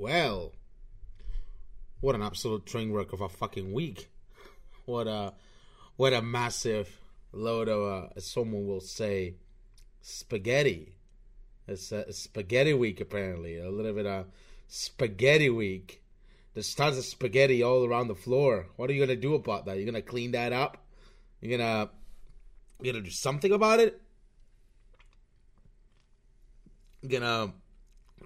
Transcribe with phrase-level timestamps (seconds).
[0.00, 0.52] Well,
[2.00, 4.08] what an absolute train wreck of a fucking week.
[4.86, 5.34] What a
[5.96, 6.88] what a massive
[7.32, 9.34] load of, uh, as someone will say,
[10.00, 10.96] spaghetti.
[11.68, 13.58] It's a spaghetti week apparently.
[13.58, 14.28] A little bit of
[14.68, 16.02] spaghetti week.
[16.54, 18.68] There's tons of spaghetti all around the floor.
[18.76, 19.76] What are you gonna do about that?
[19.76, 20.82] You're gonna clean that up?
[21.42, 21.90] You're gonna
[22.80, 24.00] you're gonna do something about it?
[27.02, 27.52] You're gonna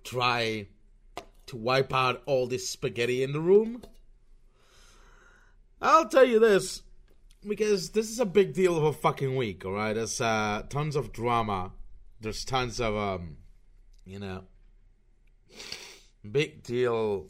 [0.04, 0.68] try
[1.46, 3.82] to wipe out all this spaghetti in the room?
[5.80, 6.82] I'll tell you this,
[7.46, 9.94] because this is a big deal of a fucking week, alright?
[9.94, 11.72] There's uh, tons of drama.
[12.20, 13.36] There's tons of, um,
[14.06, 14.44] you know,
[16.30, 17.28] big deal,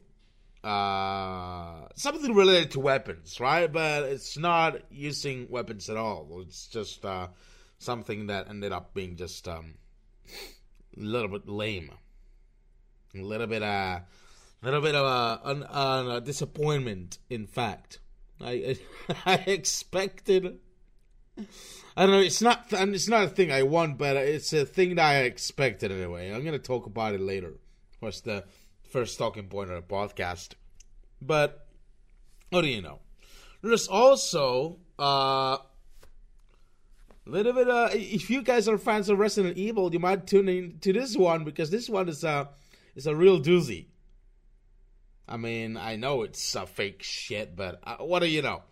[0.63, 3.73] uh, something related to weapons, right?
[3.73, 6.43] But it's not using weapons at all.
[6.47, 7.29] It's just, uh,
[7.79, 9.75] something that ended up being just, um,
[10.97, 11.91] a little bit lame
[13.15, 14.01] a little bit uh,
[14.63, 17.19] a little bit of a, an, a disappointment.
[17.31, 18.01] In fact,
[18.41, 18.77] I
[19.27, 20.59] I expected.
[21.97, 22.21] I don't know.
[22.21, 22.67] It's not.
[22.71, 26.31] It's not a thing I want, but it's a thing that I expected anyway.
[26.31, 27.55] I'm gonna talk about it later.
[28.01, 28.45] What's the
[28.91, 30.51] first talking point of the podcast?
[31.21, 31.67] But
[32.51, 33.01] what do you know?
[33.63, 35.61] There's also uh, a
[37.27, 37.69] little bit.
[37.69, 41.17] Uh, if you guys are fans of Resident Evil, you might tune in to this
[41.17, 42.47] one because this one is uh
[42.95, 43.87] it's a real doozy.
[45.29, 48.63] I mean, I know it's a fake shit, but uh, what do you know?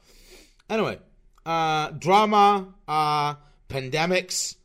[0.69, 0.99] Anyway,
[1.47, 3.35] uh, drama, uh,
[3.69, 4.57] pandemics,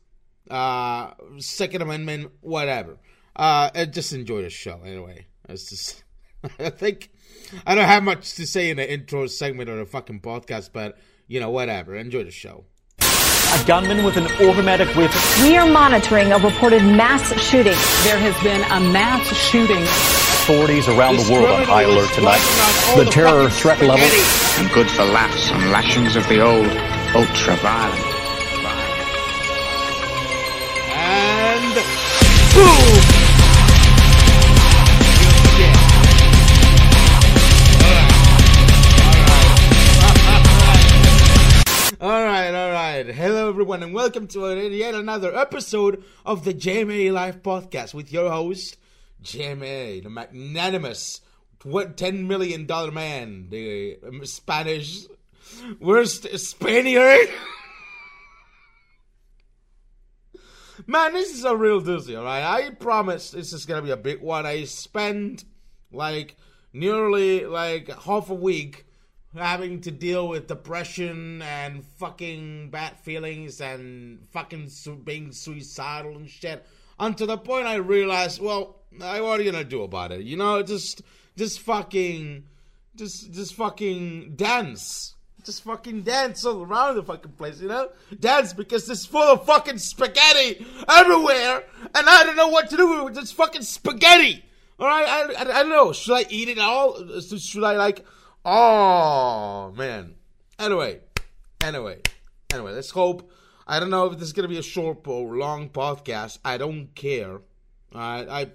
[0.50, 2.98] uh, Second Amendment, whatever.
[3.34, 5.26] Uh, I just enjoy the show anyway.
[5.48, 6.04] It's just,
[6.58, 7.10] I think,
[7.66, 10.98] I don't have much to say in the intro segment or the fucking podcast, but
[11.26, 11.94] you know, whatever.
[11.94, 12.64] Enjoy the show.
[13.54, 15.18] A gunman with an automatic weapon.
[15.42, 17.76] We are monitoring a reported mass shooting.
[18.04, 19.82] There has been a mass shooting.
[19.82, 22.42] Authorities around the world on high alert tonight.
[22.96, 24.06] The terror threat level.
[24.58, 26.68] And good for laughs and lashings of the old
[27.14, 28.04] ultra violent.
[30.92, 31.74] And
[32.54, 33.17] boom!
[43.98, 48.76] Welcome to yet another episode of the JMA Live Podcast with your host,
[49.24, 51.20] JMA, the magnanimous
[51.64, 52.64] $10 million
[52.94, 55.06] man, the um, Spanish
[55.80, 57.26] worst Spaniard.
[60.86, 62.44] Man, this is a real doozy, alright?
[62.44, 64.46] I promise this is gonna be a big one.
[64.46, 65.44] I spent
[65.90, 66.36] like
[66.72, 68.86] nearly like half a week
[69.36, 76.28] having to deal with depression and fucking bad feelings and fucking su- being suicidal and
[76.28, 76.64] shit.
[76.98, 80.22] Until the point I realized, well, what are you gonna do about it?
[80.22, 81.02] You know, just,
[81.36, 82.44] just fucking,
[82.96, 85.14] just, just fucking dance.
[85.44, 87.90] Just fucking dance all around the fucking place, you know?
[88.18, 93.04] Dance because it's full of fucking spaghetti everywhere, and I don't know what to do
[93.04, 94.44] with this fucking spaghetti.
[94.78, 95.92] All right, I, I, I don't know.
[95.92, 97.20] Should I eat it all?
[97.20, 98.04] Should I like?
[98.50, 100.14] Oh man.
[100.58, 101.00] Anyway,
[101.62, 101.98] anyway,
[102.50, 102.72] anyway.
[102.72, 103.30] Let's hope.
[103.66, 106.38] I don't know if this is gonna be a short or long podcast.
[106.46, 107.40] I don't care.
[107.94, 108.46] I I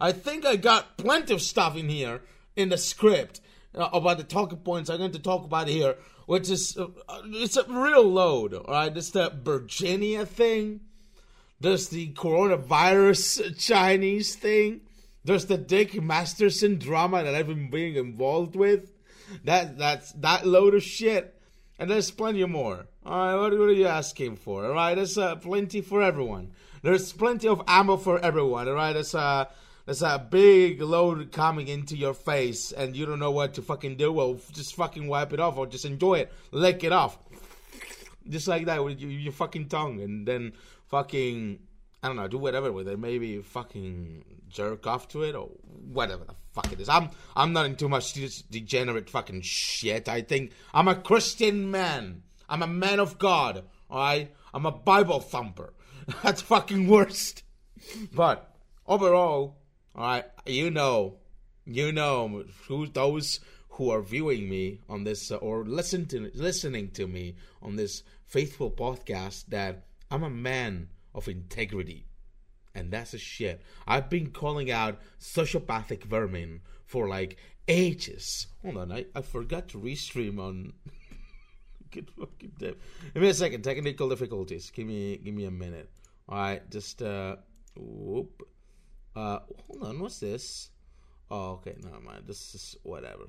[0.00, 2.22] I think I got plenty of stuff in here
[2.54, 3.40] in the script
[3.74, 5.96] uh, about the talking points I'm going to talk about here,
[6.26, 6.86] which is uh,
[7.24, 8.54] it's a real load.
[8.54, 10.78] All right, it's the Virginia thing.
[11.58, 14.82] There's the coronavirus Chinese thing.
[15.24, 18.92] There's the Dick Masterson drama that I've been being involved with.
[19.44, 21.36] That that's that load of shit.
[21.78, 22.86] And there's plenty more.
[23.06, 24.66] All right, what, what are you asking for?
[24.66, 26.52] All right, there's uh, plenty for everyone.
[26.82, 28.68] There's plenty of ammo for everyone.
[28.68, 29.48] All right, there's a
[29.86, 33.96] there's a big load coming into your face, and you don't know what to fucking
[33.96, 34.12] do.
[34.12, 37.18] Well, just fucking wipe it off, or just enjoy it, lick it off,
[38.28, 40.52] just like that with your, your fucking tongue, and then
[40.88, 41.60] fucking
[42.02, 42.98] I don't know, do whatever with it.
[42.98, 45.46] Maybe fucking jerk off to it or
[45.92, 46.88] whatever the fuck it is.
[46.88, 48.14] I'm I'm not into much
[48.50, 50.08] degenerate fucking shit.
[50.08, 52.22] I think I'm a Christian man.
[52.48, 53.64] I'm a man of God.
[53.90, 54.34] Alright?
[54.52, 55.72] I'm a Bible thumper.
[56.22, 57.42] That's fucking worst.
[58.12, 58.54] But
[58.86, 59.58] overall,
[59.96, 61.18] alright, you know,
[61.64, 66.90] you know who those who are viewing me on this uh, or listen to listening
[66.90, 72.06] to me on this faithful podcast that I'm a man of integrity.
[72.80, 73.60] And that's a shit.
[73.86, 77.36] I've been calling out sociopathic vermin for like
[77.68, 78.46] ages.
[78.62, 80.72] Hold on, I, I forgot to restream on.
[81.90, 82.76] Get fucking damn.
[83.12, 83.62] Give me a second.
[83.62, 84.70] Technical difficulties.
[84.70, 85.90] Give me give me a minute.
[86.26, 87.36] All right, just uh,
[87.76, 88.48] whoop.
[89.14, 90.00] Uh, hold on.
[90.00, 90.70] What's this?
[91.30, 92.24] Oh, okay, never mind.
[92.26, 93.28] This is whatever.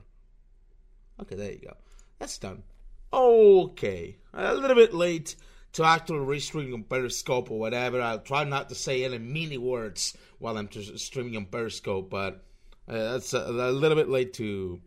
[1.19, 1.75] Okay, there you go.
[2.19, 2.63] That's done.
[3.11, 5.35] Okay, a little bit late
[5.73, 8.01] to actually restreaming on Periscope or whatever.
[8.01, 12.43] I'll try not to say any mini words while I'm streaming on Periscope, but
[12.87, 14.81] uh, that's a, a, little bit late to.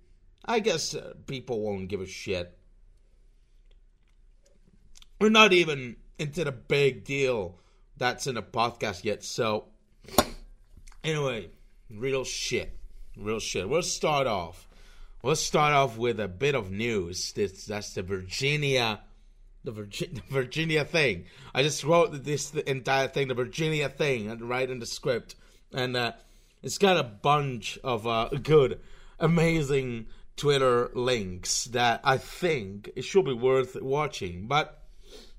[0.44, 2.56] I guess uh, people won't give a shit.
[5.20, 7.58] We're not even into the big deal
[7.96, 9.66] that's in the podcast yet, so.
[11.02, 11.50] Anyway,
[11.90, 12.76] real shit.
[13.16, 13.68] Real shit.
[13.68, 14.68] We'll start off.
[15.22, 17.32] Let's start off with a bit of news.
[17.32, 19.00] That's the Virginia
[19.64, 21.24] the Virginia, the Virginia thing.
[21.54, 25.34] I just wrote this entire thing, the Virginia thing, and right in the script,
[25.72, 26.12] and uh,
[26.62, 28.80] it's got a bunch of uh, good,
[29.18, 30.06] amazing
[30.36, 34.46] Twitter links that I think it should be worth watching.
[34.46, 34.82] But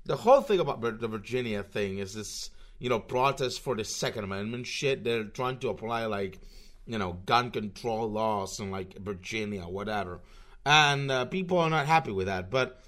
[0.04, 4.24] the whole thing about the Virginia thing is this, you know, protest for the Second
[4.24, 5.04] Amendment shit.
[5.04, 6.38] They're trying to apply like,
[6.86, 10.20] you know, gun control laws in like Virginia, whatever,
[10.64, 12.82] and uh, people are not happy with that, but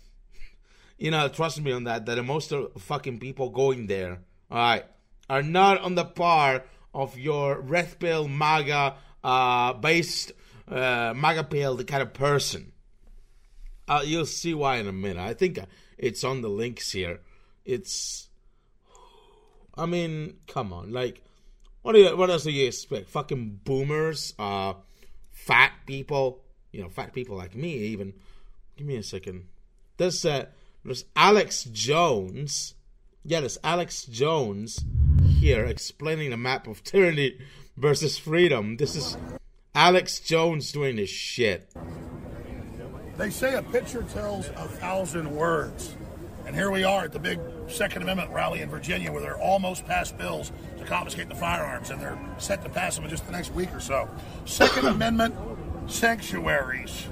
[0.98, 4.84] you know, trust me on that, that most fucking people going there, alright,
[5.30, 10.32] are not on the par of your red pill MAGA uh, based
[10.68, 12.72] uh, MAGA pill the kind of person.
[13.86, 15.20] Uh, you'll see why in a minute.
[15.20, 15.58] I think
[15.96, 17.20] it's on the links here.
[17.64, 18.28] It's,
[19.74, 21.22] I mean, come on, like,
[21.82, 23.08] what do you, what else do you expect?
[23.08, 24.74] Fucking boomers, uh,
[25.30, 26.42] fat people,
[26.72, 27.74] you know, fat people like me.
[27.78, 28.12] Even,
[28.76, 29.46] give me a second.
[29.96, 30.46] This uh,
[30.84, 32.74] there's Alex Jones.
[33.24, 34.84] Yeah, there's Alex Jones
[35.38, 37.38] here explaining the map of tyranny
[37.76, 38.76] versus freedom.
[38.76, 39.16] This is
[39.74, 41.70] Alex Jones doing this shit.
[43.16, 45.96] They say a picture tells a thousand words.
[46.46, 49.84] And here we are at the big Second Amendment rally in Virginia where they're almost
[49.84, 53.32] passed bills to confiscate the firearms and they're set to pass them in just the
[53.32, 54.08] next week or so.
[54.46, 55.34] Second Amendment
[55.88, 57.06] sanctuaries.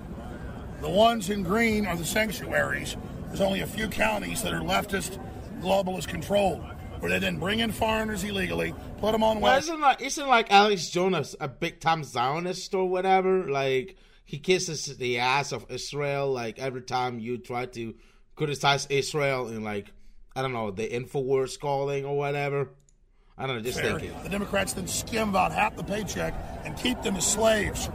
[0.80, 2.96] The ones in green are the sanctuaries
[3.28, 5.22] there's only a few counties that are leftist,
[5.60, 6.62] globalist controlled,
[7.00, 9.40] where they didn't bring in foreigners illegally, put them on.
[9.40, 13.48] Well, isn't like isn't like Alex Jones a big time Zionist or whatever?
[13.48, 17.94] Like he kisses the ass of Israel like every time you try to
[18.34, 19.92] criticize Israel in like
[20.34, 22.70] I don't know the Infowars calling or whatever.
[23.38, 23.98] I don't know, just Fair.
[23.98, 24.22] thinking.
[24.22, 26.34] The Democrats then skim about half the paycheck
[26.64, 27.90] and keep them as slaves.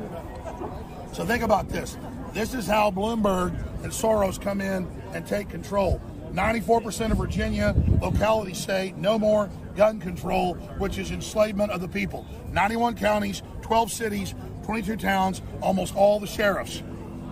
[1.13, 1.97] So think about this.
[2.33, 3.49] This is how Bloomberg
[3.83, 6.01] and Soros come in and take control.
[6.31, 12.25] 94% of Virginia locality say no more gun control, which is enslavement of the people.
[12.51, 16.83] 91 counties, 12 cities, 22 towns, almost all the sheriffs.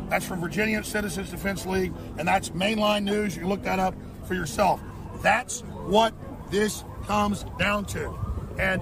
[0.10, 3.38] That's from Virginia Citizens Defense League, and that's mainline news.
[3.38, 3.94] You look that up
[4.26, 4.82] for yourself.
[5.22, 6.14] That's what
[6.50, 8.14] this comes down to.
[8.58, 8.82] And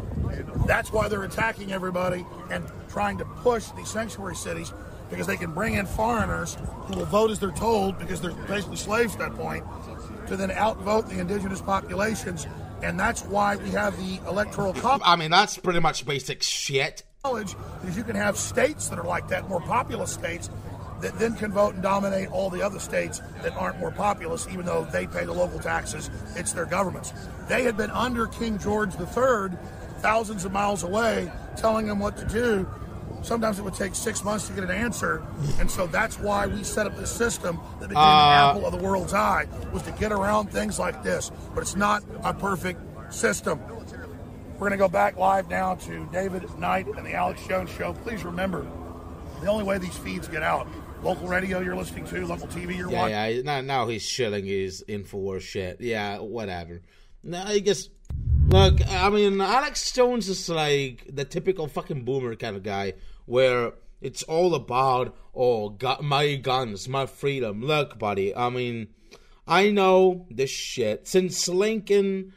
[0.66, 4.74] that's why they're attacking everybody and trying to push these sanctuary cities
[5.10, 8.78] because they can bring in foreigners who will vote as they're told because they're basically
[8.78, 9.64] slaves at that point
[10.28, 12.48] to then outvote the indigenous populations.
[12.82, 15.02] And that's why we have the electoral college.
[15.06, 17.04] I mean, that's pretty much basic shit.
[17.24, 17.56] College
[17.86, 20.50] is you can have states that are like that, more populous states,
[21.02, 24.66] that then can vote and dominate all the other states that aren't more populous, even
[24.66, 26.10] though they pay the local taxes.
[26.36, 27.14] It's their governments.
[27.48, 29.58] They had been under King George III,
[30.00, 32.68] thousands of miles away, telling them what to do
[33.24, 35.24] sometimes it would take six months to get an answer.
[35.60, 38.72] And so that's why we set up this system that became uh, the apple of
[38.72, 41.32] the world's eye, was to get around things like this.
[41.54, 42.82] But it's not a perfect
[43.14, 43.60] system.
[44.54, 47.94] We're going to go back live now to David Knight and the Alex Jones Show.
[47.94, 48.66] Please remember,
[49.42, 50.68] the only way these feeds get out,
[51.04, 53.36] local radio you're listening to, local TV you're yeah, watching.
[53.36, 55.80] Yeah, now, now he's shilling his Infowars shit.
[55.80, 56.82] Yeah, whatever.
[57.24, 57.88] Now, I guess
[58.50, 62.94] Look, I mean, Alex Jones is like the typical fucking boomer kind of guy
[63.26, 67.62] where it's all about, oh, got my guns, my freedom.
[67.62, 68.88] Look, buddy, I mean,
[69.46, 71.10] I know this shit.
[71.10, 72.32] Since Lincoln,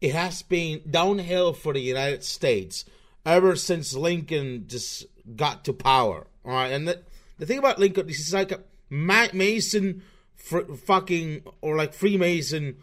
[0.00, 2.84] it has been downhill for the United States
[3.24, 6.28] ever since Lincoln just got to power.
[6.44, 7.02] All right, and the,
[7.38, 10.02] the thing about Lincoln, this is like a Mason
[10.36, 12.76] fr- fucking, or like Freemason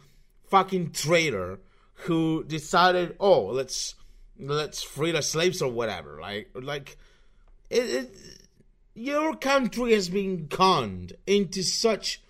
[0.49, 1.61] fucking traitor
[1.93, 3.95] who decided, oh, let's
[4.39, 6.19] let's free the slaves or whatever.
[6.19, 6.97] Like like
[7.69, 8.15] it, it,
[8.93, 12.21] your country has been conned into such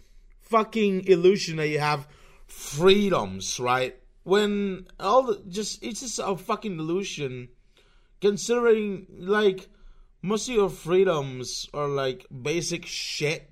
[0.41, 2.07] fucking illusion that you have
[2.47, 3.95] freedoms, right?
[4.23, 7.49] When all the just it's just a fucking illusion
[8.21, 9.67] considering like
[10.21, 13.49] most of your freedoms are like basic shit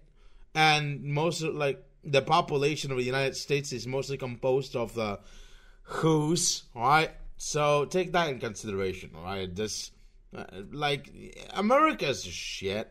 [0.55, 5.19] and most of like the population of the United States is mostly composed of the
[5.91, 7.12] who's, right?
[7.38, 9.53] So take that in consideration, right?
[9.53, 9.91] This
[10.33, 11.12] Uh, like
[11.53, 12.88] America's shit.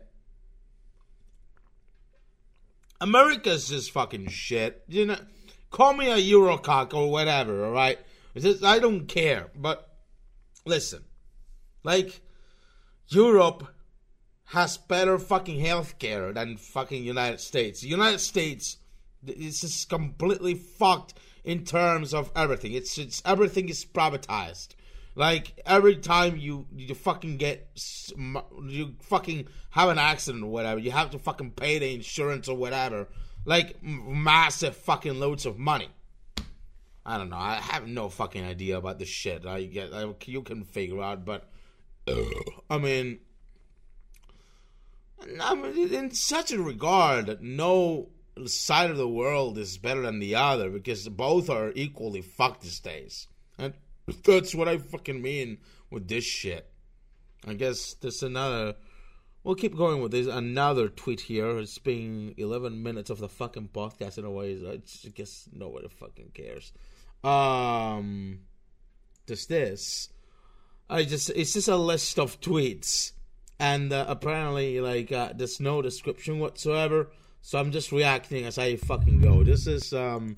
[2.99, 4.83] America's just fucking shit.
[4.87, 5.17] You know,
[5.71, 7.65] call me a Eurocock or whatever.
[7.65, 7.97] All right,
[8.37, 9.49] just, I don't care.
[9.55, 9.89] But
[10.67, 11.03] listen,
[11.83, 12.21] like
[13.07, 13.67] Europe
[14.45, 17.83] has better fucking healthcare than fucking United States.
[17.83, 18.77] United States
[19.25, 22.73] is just completely fucked in terms of everything.
[22.73, 24.69] It's it's everything is privatized.
[25.15, 27.69] Like every time you you fucking get
[28.15, 32.55] you fucking have an accident or whatever, you have to fucking pay the insurance or
[32.55, 33.07] whatever.
[33.43, 35.89] Like massive fucking loads of money.
[37.05, 37.37] I don't know.
[37.37, 39.45] I have no fucking idea about this shit.
[39.45, 41.49] I get I, you can figure out, but
[42.69, 43.19] I mean,
[45.41, 48.09] I mean, in such a regard, no
[48.45, 52.79] side of the world is better than the other because both are equally fucked these
[52.79, 53.27] days.
[53.57, 53.73] And
[54.23, 55.59] that's what I fucking mean
[55.89, 56.67] with this shit.
[57.47, 58.75] I guess there's another.
[59.43, 60.27] We'll keep going with this.
[60.27, 61.57] Another tweet here.
[61.57, 64.59] It's been 11 minutes of the fucking podcast in a way.
[64.67, 66.71] I guess nobody fucking cares.
[67.23, 68.41] Um,
[69.27, 70.09] just this.
[70.89, 73.13] I just it's just a list of tweets,
[73.59, 77.09] and uh, apparently like uh, there's no description whatsoever.
[77.41, 79.43] So I'm just reacting as I fucking go.
[79.43, 80.35] This is um,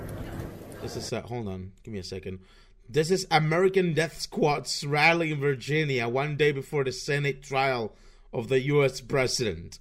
[0.82, 2.40] this is uh, hold on, give me a second.
[2.88, 7.94] This is American Death Squad's rally in Virginia one day before the Senate trial
[8.32, 9.00] of the U.S.
[9.00, 9.78] president.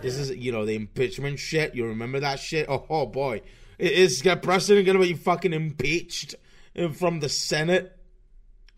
[0.00, 1.74] This is, you know, the impeachment shit.
[1.74, 2.66] You remember that shit?
[2.68, 3.42] Oh, oh boy.
[3.78, 6.34] Is the president to be fucking impeached
[6.92, 7.96] from the Senate?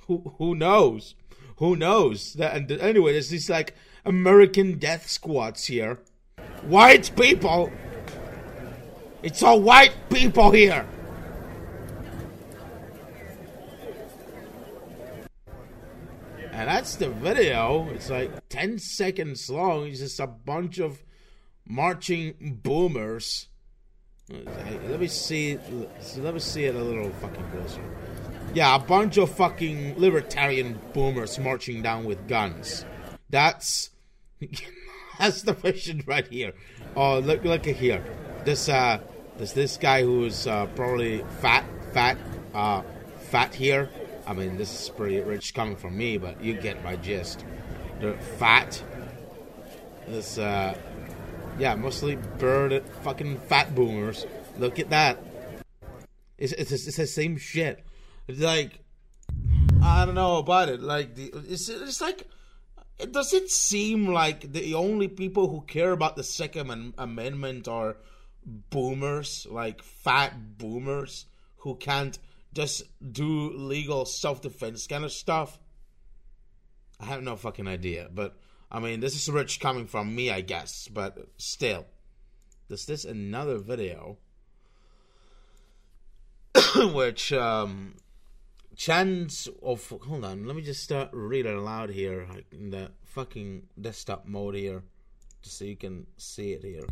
[0.07, 1.15] Who, who knows?
[1.57, 2.35] Who knows?
[2.35, 3.75] That, and anyway, there's these like
[4.05, 6.01] American death squads here.
[6.63, 7.71] White people!
[9.23, 10.87] It's all white people here!
[16.53, 17.89] And that's the video.
[17.93, 19.89] It's like 10 seconds long.
[19.89, 21.03] It's just a bunch of
[21.67, 23.49] marching boomers.
[24.31, 25.59] Let me see.
[26.19, 27.83] Let me see it a little fucking closer.
[28.55, 32.85] Yeah, a bunch of fucking libertarian boomers marching down with guns.
[33.31, 33.91] That's
[35.19, 36.53] that's the question right here.
[36.97, 38.05] Oh, look look at here.
[38.45, 39.01] This uh,
[39.37, 42.19] this this guy who's uh, probably fat, fat,
[42.55, 42.83] uh,
[43.31, 43.91] fat here
[44.27, 47.45] I mean, this is pretty rich coming from me, but you get my gist.
[48.01, 48.83] They're fat.
[50.07, 50.77] This, uh,
[51.59, 54.27] yeah, mostly bird fucking fat boomers.
[54.59, 55.19] Look at that.
[56.39, 57.85] It's, it's, it's the same shit.
[58.29, 58.79] It's like,
[59.83, 60.81] I don't know about it.
[60.81, 62.27] Like, the, it's, it's like,
[63.11, 67.97] does it seem like the only people who care about the Second Amendment are
[68.45, 71.27] boomers, like fat boomers
[71.59, 72.19] who can't
[72.53, 72.83] just
[73.13, 75.59] do legal self defense kind of stuff?
[77.01, 78.09] I have no fucking idea.
[78.13, 78.37] But
[78.71, 80.89] I mean, this is rich coming from me, I guess.
[80.89, 81.87] But still,
[82.69, 84.19] there's this another video
[86.77, 87.95] which um
[88.77, 94.27] chance of hold on let me just start reading aloud here in the fucking desktop
[94.27, 94.83] mode here
[95.43, 96.87] just so you can see it here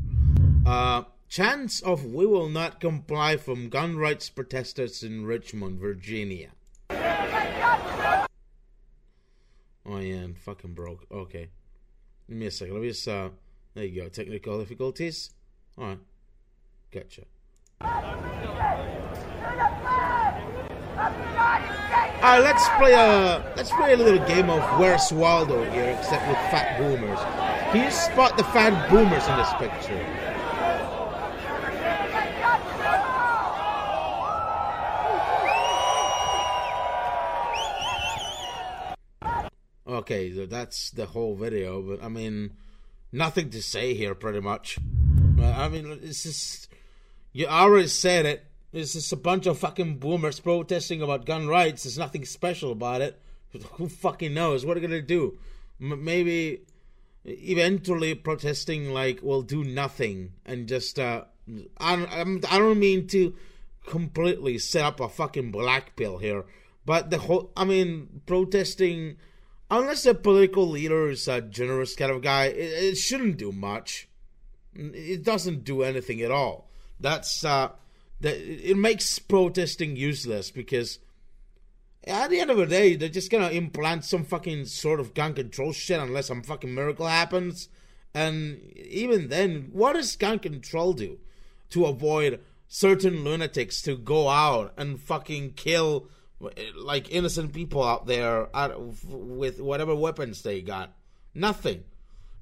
[0.67, 6.49] uh Chance of we will not comply from gun rights protesters in Richmond, Virginia.
[6.91, 6.97] Oh
[9.87, 11.07] yeah, and fucking broke.
[11.13, 11.51] Okay.
[12.29, 12.75] Give me a second.
[12.75, 13.29] Let me just uh
[13.75, 14.09] there you go.
[14.09, 15.31] Technical difficulties.
[15.79, 16.01] Alright.
[16.91, 17.23] Gotcha.
[21.01, 26.37] Alright, let's play a let's play a little game of Where's Waldo here, except with
[26.51, 27.19] fat boomers.
[27.73, 30.07] Can you spot the fat boomers in this picture?
[39.89, 42.53] Okay, so that's the whole video, but I mean,
[43.11, 44.79] nothing to say here, pretty much.
[45.43, 46.69] I mean, it's just
[47.33, 48.45] you already said it.
[48.73, 51.83] It's just a bunch of fucking boomers protesting about gun rights.
[51.83, 53.21] There's nothing special about it.
[53.73, 54.65] Who fucking knows?
[54.65, 55.39] What are they gonna do?
[55.81, 56.63] M- maybe
[57.25, 61.25] eventually protesting like will do nothing and just uh,
[61.79, 63.35] I don't, I don't mean to
[63.87, 66.45] completely set up a fucking black pill here,
[66.87, 69.17] but the whole I mean protesting
[69.71, 74.09] unless the political leader is a generous kind of guy, it, it, shouldn't do much.
[74.75, 76.71] It doesn't do anything at all.
[76.99, 77.71] That's uh,
[78.21, 80.99] that it makes protesting useless because
[82.07, 85.35] at the end of the day, they're just gonna implant some fucking sort of gun
[85.35, 87.69] control shit unless some fucking miracle happens.
[88.15, 91.19] And even then, what does gun control do
[91.71, 96.09] to avoid certain lunatics to go out and fucking kill
[96.77, 98.49] like innocent people out there
[99.05, 100.95] with whatever weapons they got.
[101.35, 101.85] Nothing.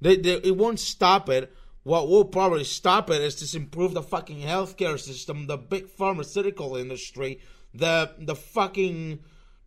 [0.01, 1.53] They, they, it won't stop it.
[1.89, 6.77] What will probably stop it is to improve the fucking healthcare system, the big pharmaceutical
[6.77, 7.41] industry,
[7.73, 9.21] the the fucking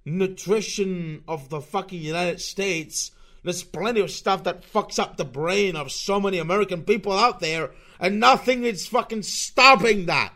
[0.05, 3.09] nutrition of the fucking United States.
[3.41, 7.39] There's plenty of stuff that fucks up the brain of so many American people out
[7.39, 10.31] there, and nothing is fucking stopping that.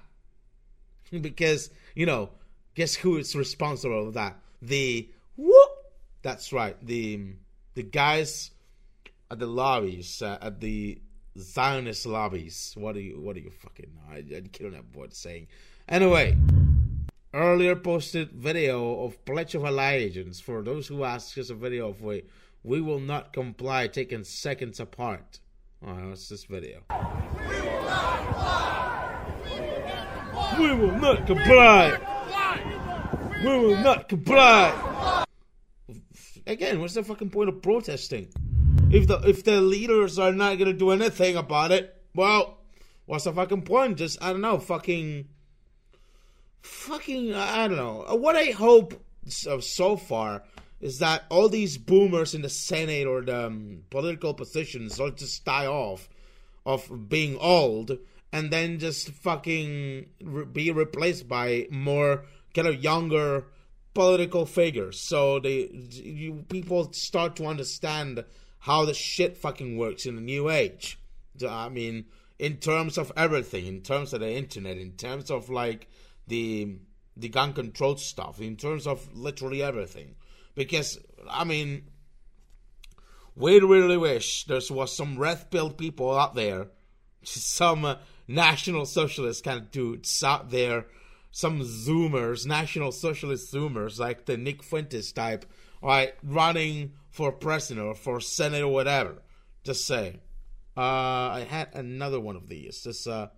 [1.21, 2.31] because, you know,
[2.73, 4.39] guess who is responsible for that?
[4.59, 5.69] The whoop.
[6.23, 6.83] That's right.
[6.83, 7.35] The
[7.75, 8.49] the guys
[9.29, 10.99] at the lobbies, uh, at the
[11.37, 12.73] Zionist lobbies.
[12.77, 13.91] What are you what are you fucking?
[14.09, 15.47] I, I don't have what saying.
[15.89, 16.37] Anyway,
[17.33, 20.39] earlier posted video of Pledge of Allegiance.
[20.39, 22.23] For those who ask, us a video of we
[22.63, 25.39] we will not comply, taken seconds apart.
[25.85, 26.81] Oh, what's this video?
[30.57, 31.99] We will not comply.
[33.43, 35.25] We will not comply.
[36.47, 38.29] Again, what's the fucking point of protesting?
[38.95, 42.59] If the if the leaders are not gonna do anything about it, well,
[43.05, 43.97] what's the fucking point?
[43.97, 45.27] Just I don't know, fucking,
[46.61, 48.05] fucking I don't know.
[48.15, 48.93] What I hope
[49.27, 50.43] so, so far
[50.79, 55.43] is that all these boomers in the Senate or the um, political positions will just
[55.43, 56.07] die off
[56.65, 57.97] of being old
[58.31, 62.23] and then just fucking re- be replaced by more
[62.53, 63.43] kind of younger
[63.93, 65.05] political figures.
[65.05, 68.23] So they you, people start to understand
[68.65, 70.97] how the shit fucking works in the new age.
[71.47, 72.05] I mean,
[72.39, 75.87] in terms of everything, in terms of the internet, in terms of like
[76.25, 76.79] the
[77.15, 80.15] the gun control stuff, in terms of literally everything.
[80.55, 80.97] Because
[81.29, 81.83] I mean,
[83.35, 86.69] we really wish there was some red pilled people out there,
[87.21, 90.87] some uh, national socialist kind of dudes out there,
[91.29, 95.45] some zoomers, national socialist zoomers like the Nick Fuentes type,
[95.83, 99.21] right, running for president or for senate or whatever.
[99.63, 100.19] Just say.
[100.75, 100.81] Uh,
[101.39, 102.83] I had another one of these.
[102.83, 103.29] This, uh,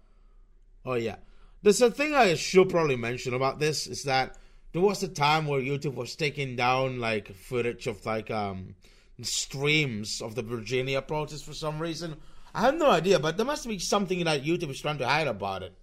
[0.83, 1.17] oh yeah.
[1.61, 4.35] There's a thing I should probably mention about this is that
[4.73, 8.75] there was a time where YouTube was taking down like footage of like um
[9.21, 12.15] streams of the Virginia protest for some reason.
[12.55, 15.27] I have no idea, but there must be something that YouTube is trying to hide
[15.27, 15.73] about it.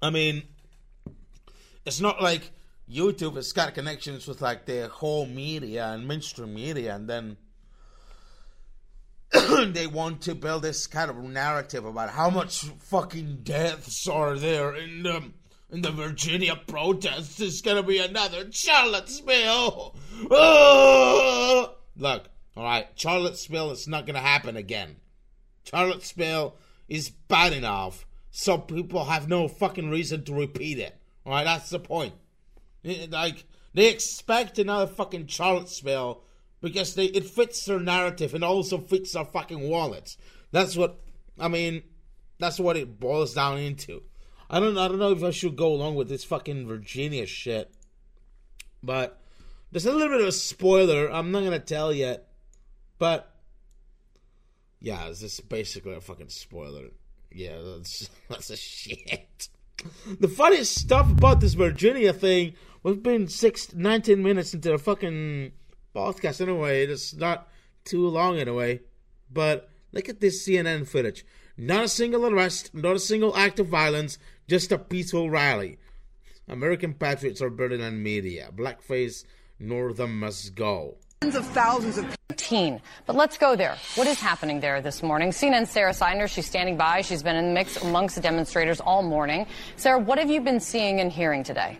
[0.00, 0.42] I mean,
[1.84, 2.50] it's not like
[2.92, 7.36] YouTube has got connections with like their whole media and mainstream media, and then
[9.72, 14.74] they want to build this kind of narrative about how much fucking deaths are there
[14.74, 15.22] in the
[15.70, 17.36] in the Virginia protests.
[17.36, 19.96] There's gonna be another Charlottesville.
[20.30, 21.68] Oh!
[21.68, 21.74] Ah!
[21.96, 24.96] Look, all right, Charlottesville is not gonna happen again.
[25.64, 26.56] Charlottesville
[26.88, 30.94] is bad enough, so people have no fucking reason to repeat it.
[31.24, 32.14] All right, that's the point.
[32.84, 36.22] Like they expect another fucking Charlottesville
[36.60, 40.16] because they it fits their narrative and also fits their fucking wallets.
[40.50, 41.00] That's what
[41.38, 41.82] I mean.
[42.38, 44.02] That's what it boils down into.
[44.50, 47.72] I don't I don't know if I should go along with this fucking Virginia shit,
[48.82, 49.20] but
[49.70, 51.10] there's a little bit of a spoiler.
[51.10, 52.28] I'm not gonna tell yet,
[52.98, 53.34] but
[54.80, 56.88] yeah, this is basically a fucking spoiler.
[57.30, 59.48] Yeah, that's that's a shit.
[60.20, 65.52] The funniest stuff about this Virginia thing We've been six, 19 minutes into the fucking
[65.94, 66.84] podcast anyway.
[66.84, 67.48] It's not
[67.84, 68.80] too long anyway.
[69.32, 71.24] But look at this CNN footage.
[71.56, 74.18] Not a single arrest, not a single act of violence,
[74.48, 75.78] just a peaceful rally.
[76.48, 78.50] American patriots are burning on media.
[78.52, 79.24] Blackface,
[79.60, 80.96] Northam must go.
[81.20, 82.80] Tens of thousands of teen.
[83.06, 83.76] But let's go there.
[83.94, 85.30] What is happening there this morning?
[85.30, 87.02] CNN's Sara Sidner, she's standing by.
[87.02, 89.46] She's been in the mix amongst the demonstrators all morning.
[89.76, 91.78] Sarah, what have you been seeing and hearing today?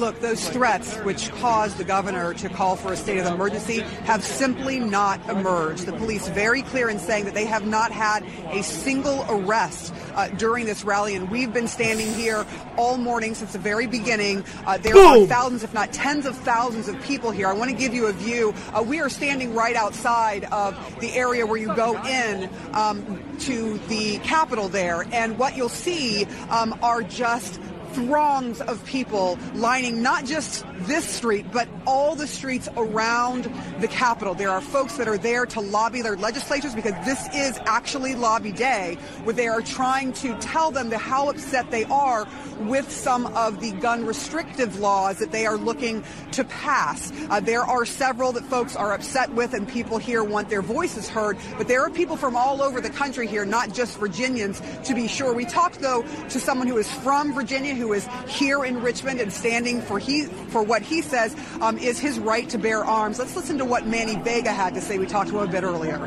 [0.00, 4.24] Look, those threats which caused the governor to call for a state of emergency have
[4.24, 5.84] simply not emerged.
[5.84, 10.28] The police very clear in saying that they have not had a single arrest uh,
[10.28, 12.46] during this rally, and we've been standing here
[12.78, 14.42] all morning since the very beginning.
[14.64, 15.24] Uh, there Boom.
[15.24, 17.46] are thousands, if not tens of thousands of people here.
[17.46, 18.54] I want to give you a view.
[18.72, 23.76] Uh, we are standing right outside of the area where you go in um, to
[23.88, 27.60] the Capitol there, and what you'll see um, are just
[27.94, 33.44] throngs of people lining not just this street, but all the streets around
[33.80, 34.34] the Capitol.
[34.34, 38.52] There are folks that are there to lobby their legislatures because this is actually lobby
[38.52, 42.26] day, where they are trying to tell them how upset they are
[42.60, 47.12] with some of the gun restrictive laws that they are looking to pass.
[47.30, 51.08] Uh, there are several that folks are upset with, and people here want their voices
[51.08, 54.94] heard, but there are people from all over the country here, not just Virginians, to
[54.94, 55.32] be sure.
[55.34, 59.32] We talked, though, to someone who is from Virginia, who is here in Richmond and
[59.32, 63.18] standing for he for what he says um, is his right to bear arms.
[63.18, 64.98] Let's listen to what Manny Vega had to say.
[64.98, 65.98] We talked to him a bit earlier.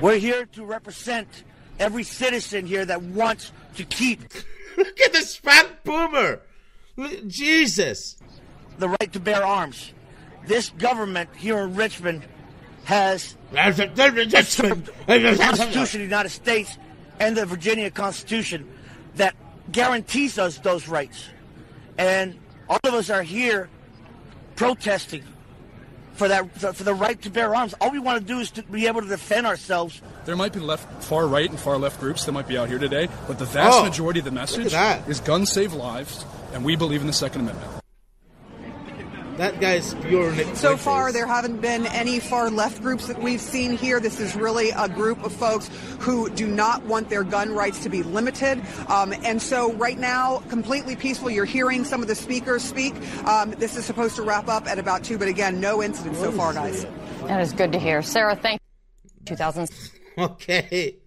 [0.00, 1.28] We're here to represent
[1.78, 4.20] every citizen here that wants to keep.
[4.76, 6.40] Look at this fat boomer.
[7.26, 8.16] Jesus.
[8.78, 9.92] The right to bear arms.
[10.46, 12.24] This government here in Richmond
[12.84, 16.76] has the Constitution of the United States
[17.18, 18.68] and the Virginia Constitution
[19.16, 19.34] that
[19.72, 21.28] guarantees us those rights.
[21.98, 23.68] And all of us are here
[24.56, 25.22] protesting
[26.14, 27.74] for that for the right to bear arms.
[27.80, 30.00] All we want to do is to be able to defend ourselves.
[30.24, 32.78] There might be left, far right and far left groups that might be out here
[32.78, 35.08] today, but the vast Oh, majority of the message that.
[35.08, 37.83] is guns save lives, and we believe in the Second Amendment.
[39.36, 40.84] That guy's pure Nick So Richards.
[40.84, 43.98] far, there haven't been any far left groups that we've seen here.
[43.98, 45.68] This is really a group of folks
[45.98, 48.62] who do not want their gun rights to be limited.
[48.88, 51.30] Um, and so, right now, completely peaceful.
[51.30, 52.94] You're hearing some of the speakers speak.
[53.26, 56.30] Um, this is supposed to wrap up at about two, but again, no incidents so
[56.30, 56.86] far, guys.
[57.26, 58.02] That is good to hear.
[58.02, 59.24] Sarah, thank you.
[59.26, 59.68] 2000.
[60.16, 60.98] Okay.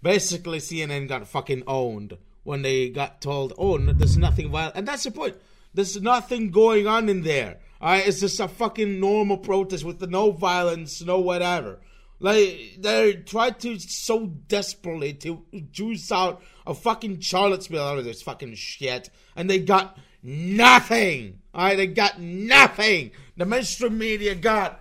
[0.00, 4.76] Basically, CNN got fucking owned when they got told, oh, no, there's nothing violent.
[4.76, 5.34] And that's the point.
[5.78, 7.60] There's nothing going on in there.
[7.80, 11.78] All right, it's just a fucking normal protest with no violence, no whatever.
[12.18, 18.22] Like they tried to so desperately to juice out a fucking Charlottesville out of this
[18.22, 21.38] fucking shit, and they got nothing.
[21.54, 23.12] All right, they got nothing.
[23.36, 24.80] The mainstream media got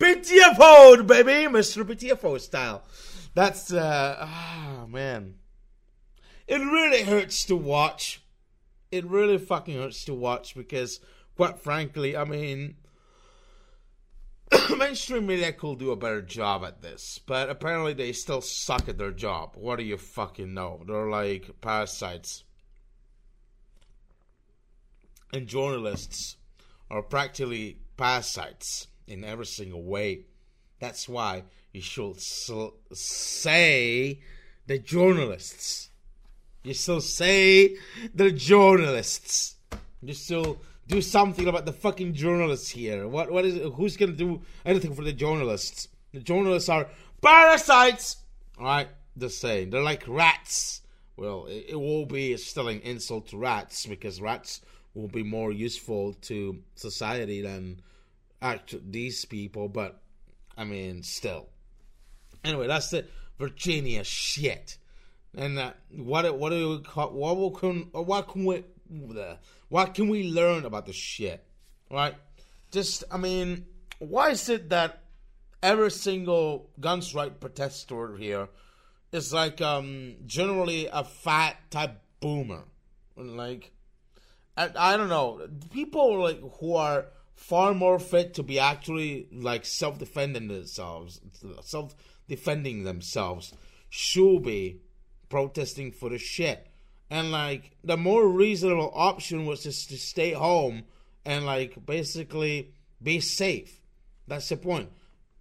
[0.00, 1.84] BTFO, baby, Mr.
[1.84, 2.82] BTFO style.
[3.34, 5.36] That's uh, ah man,
[6.48, 8.20] it really hurts to watch.
[8.94, 11.00] It really fucking hurts to watch because,
[11.36, 12.76] quite frankly, I mean,
[14.78, 18.96] mainstream media could do a better job at this, but apparently they still suck at
[18.96, 19.54] their job.
[19.56, 20.84] What do you fucking know?
[20.86, 22.44] They're like parasites.
[25.32, 26.36] And journalists
[26.88, 30.26] are practically parasites in every single way.
[30.78, 32.48] That's why you should s-
[32.92, 34.20] say
[34.68, 35.90] the journalists.
[36.64, 37.76] You still say
[38.14, 39.56] the journalists.
[40.02, 43.06] You still do something about the fucking journalists here.
[43.06, 45.88] What what is who's gonna do anything for the journalists?
[46.14, 46.88] The journalists are
[47.20, 48.16] parasites.
[48.58, 49.70] Alright, the saying.
[49.70, 50.80] They're like rats.
[51.16, 54.62] Well, it, it will be still an insult to rats because rats
[54.94, 57.82] will be more useful to society than
[58.88, 60.00] these people, but
[60.56, 61.48] I mean still.
[62.42, 63.04] Anyway, that's the
[63.38, 64.78] Virginia shit.
[65.36, 68.64] And uh, what what do we call, what will can what can we
[69.68, 71.44] what can we learn about this shit?
[71.90, 72.14] Right?
[72.70, 73.66] Just I mean,
[73.98, 75.02] why is it that
[75.62, 78.48] every single guns right protester here
[79.12, 82.64] is like um generally a fat type boomer?
[83.16, 83.72] Like
[84.56, 85.48] I, I don't know.
[85.72, 91.20] People like who are far more fit to be actually like self defending themselves,
[91.62, 91.96] self
[92.28, 93.52] defending themselves,
[93.90, 94.80] should be
[95.28, 96.66] protesting for the shit.
[97.10, 100.84] And like the more reasonable option was just to stay home
[101.24, 103.80] and like basically be safe.
[104.26, 104.90] That's the point.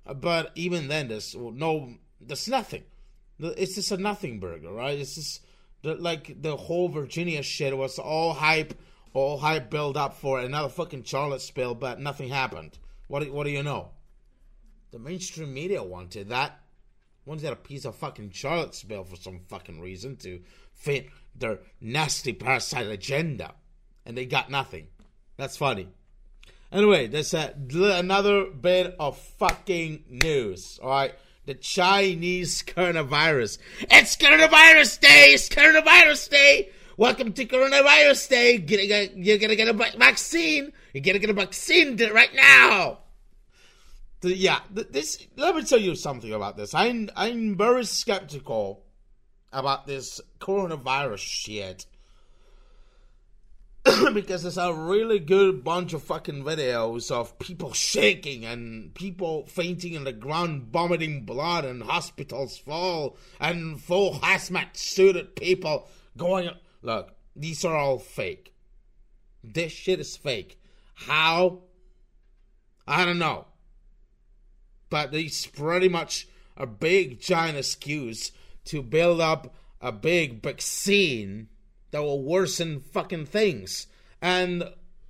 [0.05, 2.83] But even then, there's no, there's nothing.
[3.39, 4.99] It's just a nothing burger, right?
[4.99, 5.45] It's just
[5.81, 8.73] the, like the whole Virginia shit was all hype,
[9.13, 12.77] all hype build up for another fucking Charlottesville, but nothing happened.
[13.07, 13.91] What do, what do you know?
[14.91, 16.59] The mainstream media wanted that.
[17.25, 20.41] Wanted a piece of fucking Charlottesville for some fucking reason to
[20.73, 23.53] fit their nasty parasite agenda,
[24.05, 24.87] and they got nothing.
[25.37, 25.87] That's funny.
[26.71, 30.79] Anyway, there's a, another bit of fucking news.
[30.83, 31.13] All right,
[31.45, 33.57] the Chinese coronavirus.
[33.81, 35.27] It's coronavirus day.
[35.29, 36.71] It's coronavirus day.
[36.97, 38.55] Welcome to coronavirus day.
[39.15, 40.73] You're gonna get a vaccine.
[40.93, 43.02] You're gonna get a vaccine right now.
[44.23, 45.27] The, yeah, this.
[45.35, 46.73] Let me tell you something about this.
[46.73, 48.85] I'm I'm very skeptical
[49.51, 51.85] about this coronavirus shit
[54.13, 59.91] because there's a really good bunch of fucking videos of people shaking and people fainting
[59.91, 66.49] in the ground, vomiting blood, and hospitals full and full hazmat suited people going
[66.81, 68.53] look, these are all fake.
[69.43, 70.57] This shit is fake.
[70.93, 71.63] How?
[72.87, 73.47] I don't know.
[74.93, 78.31] But it's pretty much a big giant excuse
[78.65, 81.47] to build up a big vaccine
[81.89, 83.87] that will worsen fucking things.
[84.21, 84.63] And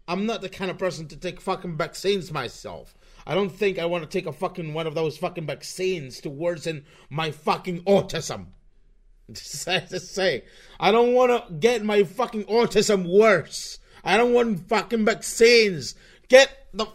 [0.08, 2.98] I'm not the kind of person to take fucking vaccines myself.
[3.28, 6.30] I don't think I want to take a fucking one of those fucking vaccines to
[6.30, 8.46] worsen my fucking autism.
[9.34, 10.46] Just say,
[10.80, 13.80] I don't want to get my fucking autism worse.
[14.02, 15.96] I don't want fucking vaccines.
[16.30, 16.88] Get the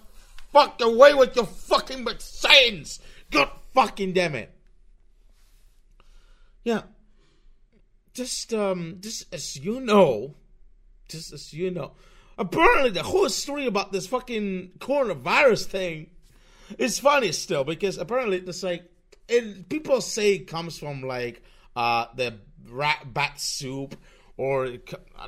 [0.53, 3.01] fuck away with your fucking vaccines.
[3.31, 4.53] God fucking damn it.
[6.65, 6.83] Yeah.
[8.13, 10.35] Just um just as you know,
[11.09, 11.93] just as you know,
[12.37, 16.11] apparently the whole story about this fucking coronavirus thing
[16.79, 18.91] is funny still because apparently it's like
[19.29, 21.43] it, people say it comes from like
[21.77, 22.35] uh the
[22.69, 23.97] rat bat soup
[24.37, 24.77] or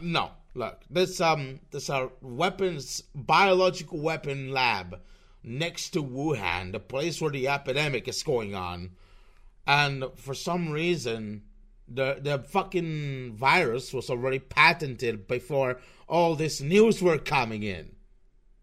[0.03, 5.01] no look this um this a weapons biological weapon lab
[5.43, 8.91] next to Wuhan the place where the epidemic is going on
[9.67, 11.43] and for some reason
[11.91, 17.91] the the fucking virus was already patented before all this news were coming in.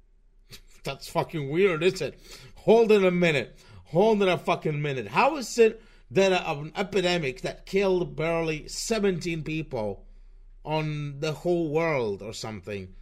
[0.83, 2.19] That's fucking weird, isn't it?
[2.55, 3.57] Hold on a minute.
[3.85, 5.07] Hold on a fucking minute.
[5.07, 10.05] How is it that an epidemic that killed barely 17 people
[10.67, 12.93] on the whole world or something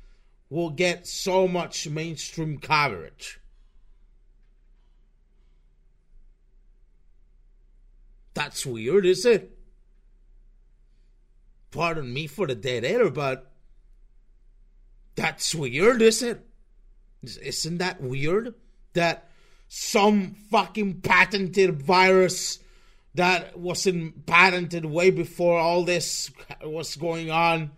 [0.49, 3.41] will get so much mainstream coverage?
[8.34, 9.56] That's weird, is it?
[11.75, 13.51] pardon me for the dead air, but
[15.15, 17.39] that's weird, isn't it?
[17.43, 18.54] Isn't that weird?
[18.93, 19.30] That
[19.67, 22.60] some fucking patented virus
[23.15, 26.32] that wasn't patented way before all this
[26.63, 27.71] was going on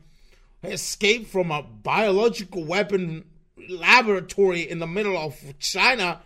[0.63, 3.23] escaped from a biological weapon
[3.69, 6.19] laboratory in the middle of China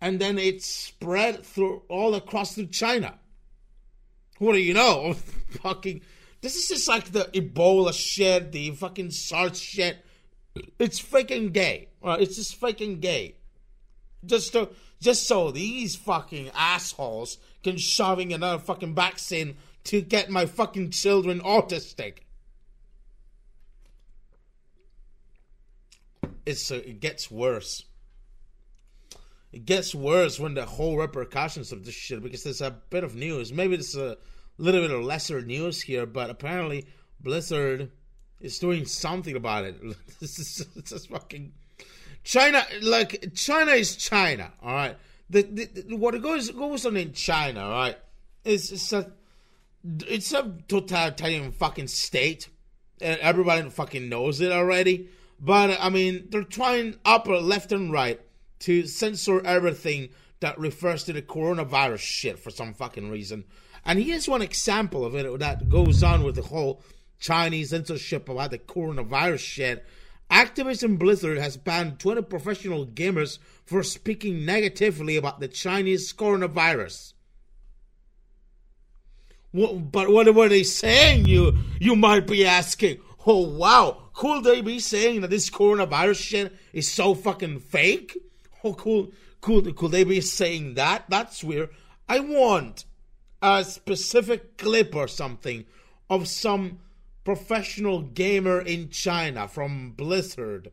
[0.00, 3.18] and then it spread through all across through China.
[4.38, 5.12] What do you know?
[5.62, 6.02] fucking
[6.40, 9.96] this is just like the Ebola shit, the fucking SARS shit.
[10.78, 11.88] It's freaking gay.
[12.02, 12.20] Right?
[12.20, 13.36] It's just freaking gay.
[14.26, 14.68] Just to,
[15.00, 21.40] just so these fucking assholes can shoving another fucking vaccine to get my fucking children
[21.40, 22.18] autistic.
[26.46, 27.84] It's uh, it gets worse.
[29.52, 33.14] It gets worse when the whole repercussions of this shit because there's a bit of
[33.14, 33.52] news.
[33.52, 34.18] Maybe it's a
[34.58, 36.86] little bit of lesser news here, but apparently
[37.20, 37.90] Blizzard
[38.40, 39.80] is doing something about it.
[40.20, 41.52] this is just fucking
[42.24, 42.64] China.
[42.82, 44.52] Like China is China.
[44.62, 44.96] All right.
[45.30, 47.96] The, the, what goes goes on in China, right?
[48.44, 49.10] is it's a
[50.06, 52.48] it's a totalitarian fucking state,
[53.00, 55.08] and everybody fucking knows it already.
[55.40, 58.20] But I mean, they're trying upper, left, and right
[58.60, 60.10] to censor everything
[60.40, 63.44] that refers to the coronavirus shit for some fucking reason.
[63.84, 66.82] And here's one example of it that goes on with the whole
[67.18, 69.86] Chinese censorship about the coronavirus shit.
[70.30, 77.12] Activision Blizzard has banned 20 professional gamers for speaking negatively about the Chinese coronavirus.
[79.52, 81.26] But what were they saying?
[81.26, 83.00] You you might be asking.
[83.24, 88.18] Oh wow, could they be saying that this coronavirus shit is so fucking fake?
[88.64, 91.04] Oh cool, could could they be saying that?
[91.08, 91.70] That's weird.
[92.08, 92.84] I want
[93.40, 95.66] a specific clip or something
[96.10, 96.80] of some
[97.24, 100.70] professional gamer in China from Blizzard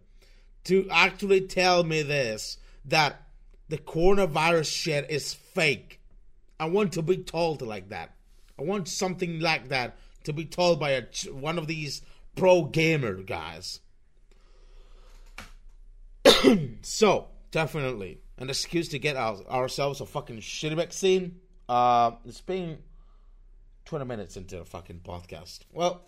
[0.66, 3.24] to actually tell me this that
[3.70, 6.00] the coronavirus shit is fake.
[6.60, 8.14] I want to be told like that.
[8.60, 12.02] I want something like that to be told by a, one of these
[12.36, 13.80] pro gamer guys.
[16.82, 21.40] so, definitely an excuse to get our, ourselves a fucking shitty vaccine
[21.72, 22.78] uh, it's been
[23.86, 25.60] 20 minutes into the fucking podcast.
[25.72, 26.02] Well,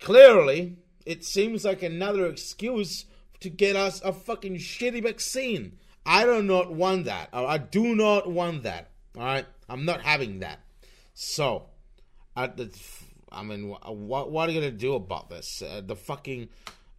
[0.00, 3.06] clearly, it seems like another excuse
[3.40, 5.78] to get us a fucking shitty vaccine.
[6.04, 7.28] I do not want that.
[7.32, 8.90] I do not want that.
[9.16, 10.60] All right, I'm not having that.
[11.14, 11.66] So,
[12.36, 12.70] at the,
[13.32, 15.62] I mean, what what are you gonna do about this?
[15.62, 16.48] Uh, the fucking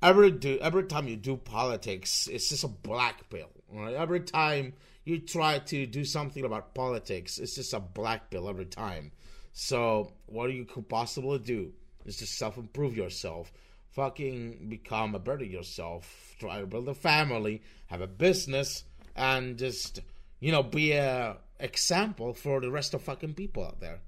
[0.01, 3.49] every do every time you do politics, it's just a black pill.
[3.71, 3.93] Right?
[3.93, 4.73] Every time
[5.05, 9.11] you try to do something about politics, it's just a black pill every time.
[9.53, 11.71] So what are you could possibly do
[12.07, 13.51] is just self improve yourself,
[13.91, 18.83] fucking become a better yourself, try to build a family, have a business,
[19.15, 20.01] and just
[20.39, 23.99] you know be a example for the rest of fucking people out there.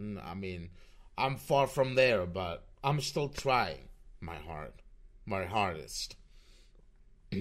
[0.00, 0.70] Mm, I mean,
[1.16, 3.88] I'm far from there, but I'm still trying
[4.20, 4.72] my hard,
[5.26, 6.16] my hardest.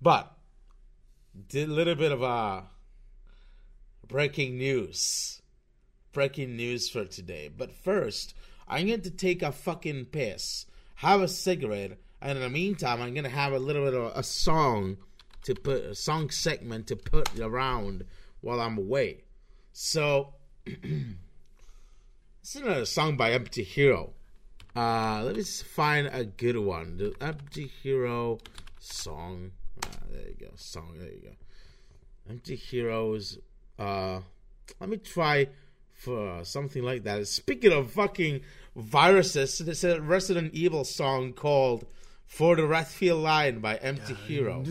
[0.00, 0.36] but
[1.54, 2.64] a little bit of a
[4.06, 5.35] breaking news.
[6.16, 7.50] Breaking news for today.
[7.54, 8.32] But first,
[8.66, 13.12] I'm going to take a fucking piss, have a cigarette, and in the meantime, I'm
[13.12, 14.96] going to have a little bit of a song
[15.42, 18.06] to put a song segment to put around
[18.40, 19.24] while I'm away.
[19.74, 20.32] So,
[20.64, 20.86] this
[22.44, 24.14] is another song by Empty Hero.
[24.74, 26.96] Uh, let me find a good one.
[26.96, 28.38] The Empty Hero
[28.78, 29.50] song.
[29.82, 30.52] Uh, there you go.
[30.54, 30.94] Song.
[30.96, 31.36] There you go.
[32.30, 33.38] Empty Heroes.
[33.78, 34.20] Uh,
[34.80, 35.48] let me try
[35.96, 37.26] for something like that.
[37.26, 38.42] Speaking of fucking
[38.76, 41.86] viruses, there's a Resident Evil song called
[42.26, 44.62] "For the Redfield Line" by Empty Hero.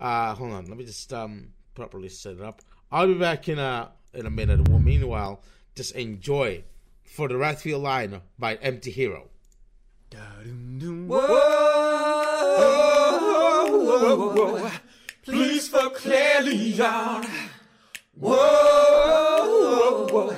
[0.00, 0.66] Uh, hold on.
[0.66, 2.62] Let me just um properly set it up.
[2.90, 4.68] I'll be back in a in a minute.
[4.68, 5.42] Well, meanwhile,
[5.74, 6.64] just enjoy
[7.04, 9.28] "For the Redfield Line" by Empty Hero.
[14.12, 14.70] Whoa,
[15.24, 17.26] please for Claire Leon.
[18.18, 20.36] Whoa, whoa, whoa.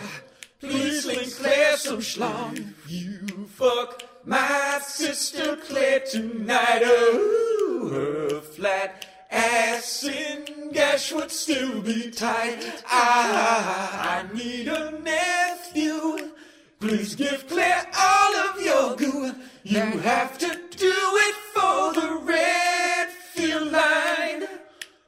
[0.61, 2.73] please link Claire some schlong.
[2.87, 6.83] You fuck my sister Claire tonight.
[6.85, 12.65] Oh, her flat ass in gash would still be tight.
[12.87, 16.31] I, I need a nephew.
[16.79, 19.35] Please give Claire all of your goo.
[19.65, 24.49] You have to do it for the Redfield line.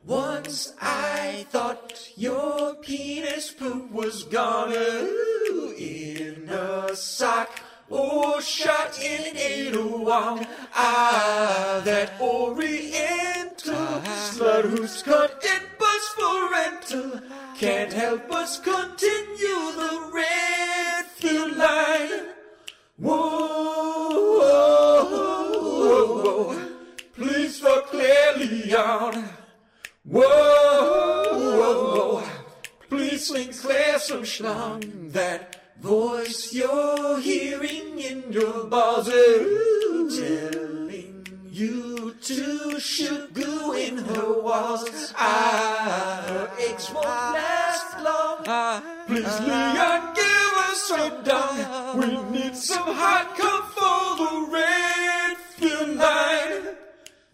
[0.05, 9.37] Once I thought your penis poop was gone ooh, in a sock or shot in
[9.37, 10.47] a wong.
[10.75, 13.75] Ah, that oriental
[14.33, 17.21] slut who's cut in bus for rental
[17.59, 22.33] can't help us continue the Redfield line.
[22.97, 24.09] Whoa,
[24.41, 25.05] whoa,
[26.25, 26.57] whoa,
[27.15, 29.29] please for Leon.
[30.05, 31.06] Whoa, whoa,
[33.17, 35.11] Claire some schlong.
[35.13, 39.09] That voice you're hearing in your balls,
[40.19, 45.15] telling you to shoot goo in her walls.
[45.17, 48.45] Ah, her eggs won't last long.
[49.07, 51.99] Please, Leon, give us some down.
[51.99, 56.77] We need some hot come for the Redfield line.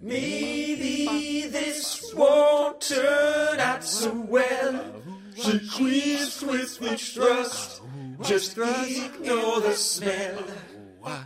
[0.00, 5.01] Maybe this won't turn out so well.
[5.34, 7.82] She queefs with mistrust.
[8.22, 10.44] Just ignore the smell.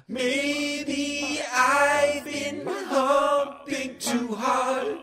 [0.09, 4.99] Maybe I've been humping too hard.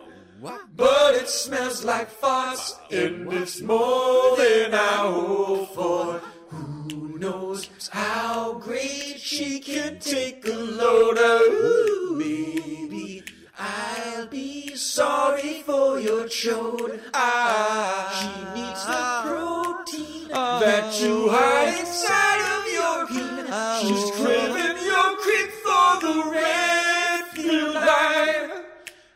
[0.76, 6.20] But it smells like farts, and it's more than I hope for.
[6.48, 12.16] Who knows how great she can take a load of?
[12.16, 13.22] Maybe
[13.58, 17.00] I'll be sorry for your chode.
[17.14, 23.46] Ah, she needs the protein that you hide inside of your peen.
[23.80, 28.64] She's craving your creep for the Redfield line.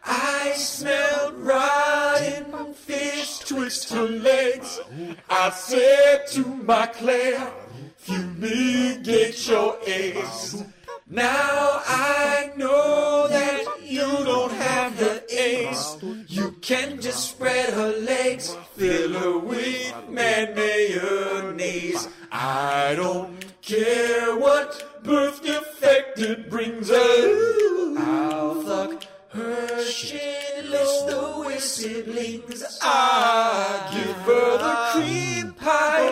[0.05, 4.81] I smelled rotten fish twist her legs.
[5.29, 7.53] I said to my Claire,
[7.97, 10.63] fumigate your eggs.
[11.11, 15.97] Now I know that you don't have the ace.
[16.27, 22.09] You can just spread her legs, fill her with man mayonnaise.
[22.31, 27.95] I don't care what birth defect it brings her.
[27.99, 32.63] I'll fuck her shitless the way siblings.
[32.83, 36.09] I give her the cream pie.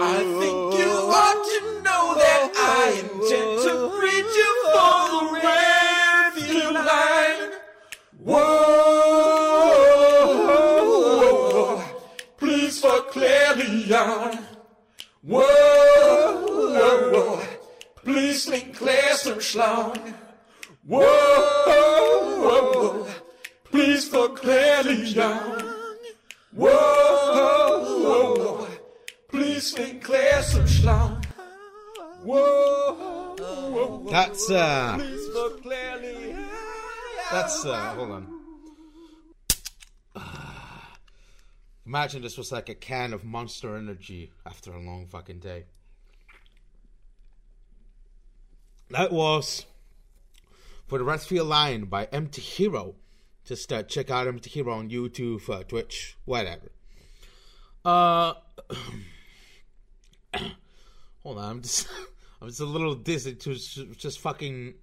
[0.00, 0.71] I think
[13.92, 14.38] Claire Leon.
[15.22, 16.72] Whoa,
[18.02, 20.14] please link Claire some schlong.
[20.86, 21.04] Whoa,
[22.40, 23.06] whoa,
[23.64, 25.60] please for Claire Leon.
[26.52, 26.70] Whoa,
[28.02, 28.66] whoa, whoa,
[29.28, 31.22] please link Claire some schlong.
[32.22, 35.98] Whoa, whoa, That's uh please for Claire
[37.30, 38.41] That's uh hold on.
[41.84, 45.64] Imagine this was like a can of monster energy after a long fucking day.
[48.90, 49.64] That was
[50.86, 52.94] for the Redfield Line by Empty Hero.
[53.44, 56.70] Just uh, check out Empty Hero on YouTube, uh, Twitch, whatever.
[57.84, 58.34] Uh,
[61.22, 61.88] hold on, I'm just
[62.40, 64.74] I'm just a little dizzy to just fucking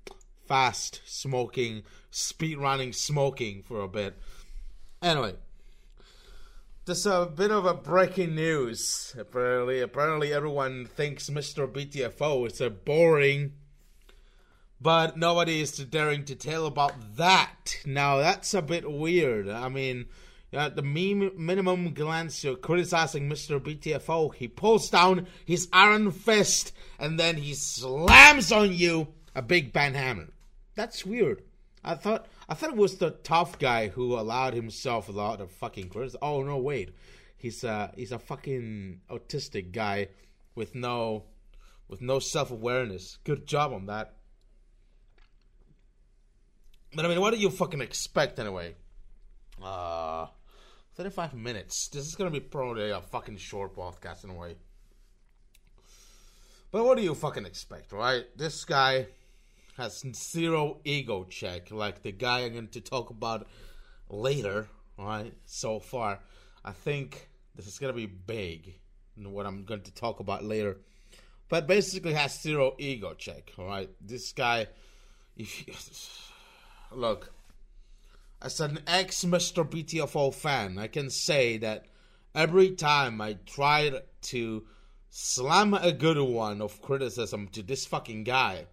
[0.47, 4.17] fast smoking, speed running smoking for a bit.
[5.01, 5.35] Anyway,
[6.89, 9.15] just a bit of a breaking news.
[9.15, 11.71] Apparently, apparently everyone thinks Mr.
[11.71, 13.53] BTFO is a boring,
[14.81, 17.77] but nobody is daring to tell about that.
[17.85, 19.47] Now that's a bit weird.
[19.47, 20.07] I mean,
[20.51, 23.59] at the meme, minimum glance you're criticizing Mr.
[23.59, 29.71] BTFO, he pulls down his iron fist and then he slams on you a big
[29.71, 30.29] band hammer.
[30.73, 31.43] That's weird.
[31.83, 35.51] I thought I thought it was the tough guy who allowed himself a lot of
[35.51, 36.19] fucking criticism.
[36.23, 36.89] Oh no, wait,
[37.37, 40.07] he's a he's a fucking autistic guy
[40.55, 41.25] with no
[41.87, 43.19] with no self awareness.
[43.23, 44.15] Good job on that.
[46.95, 48.73] But I mean, what do you fucking expect anyway?
[49.63, 50.25] Uh,
[50.95, 51.87] 35 minutes.
[51.89, 54.55] This is gonna be probably a fucking short podcast in a way.
[56.71, 58.25] But what do you fucking expect, right?
[58.35, 59.05] This guy
[59.79, 63.47] has zero ego check, like the guy I'm going to talk about
[64.09, 64.67] later,
[64.97, 65.33] right?
[65.45, 66.19] So far,
[66.65, 68.75] I think this is going to be big,
[69.15, 70.77] what I'm going to talk about later.
[71.47, 73.89] But basically has zero ego check, alright?
[74.01, 74.67] This guy,
[75.37, 75.73] if you,
[76.91, 77.31] look,
[78.41, 79.67] as an ex Mr.
[79.67, 81.85] BTFO fan, I can say that
[82.35, 84.65] every time I tried to
[85.09, 88.65] slam a good one of criticism to this fucking guy,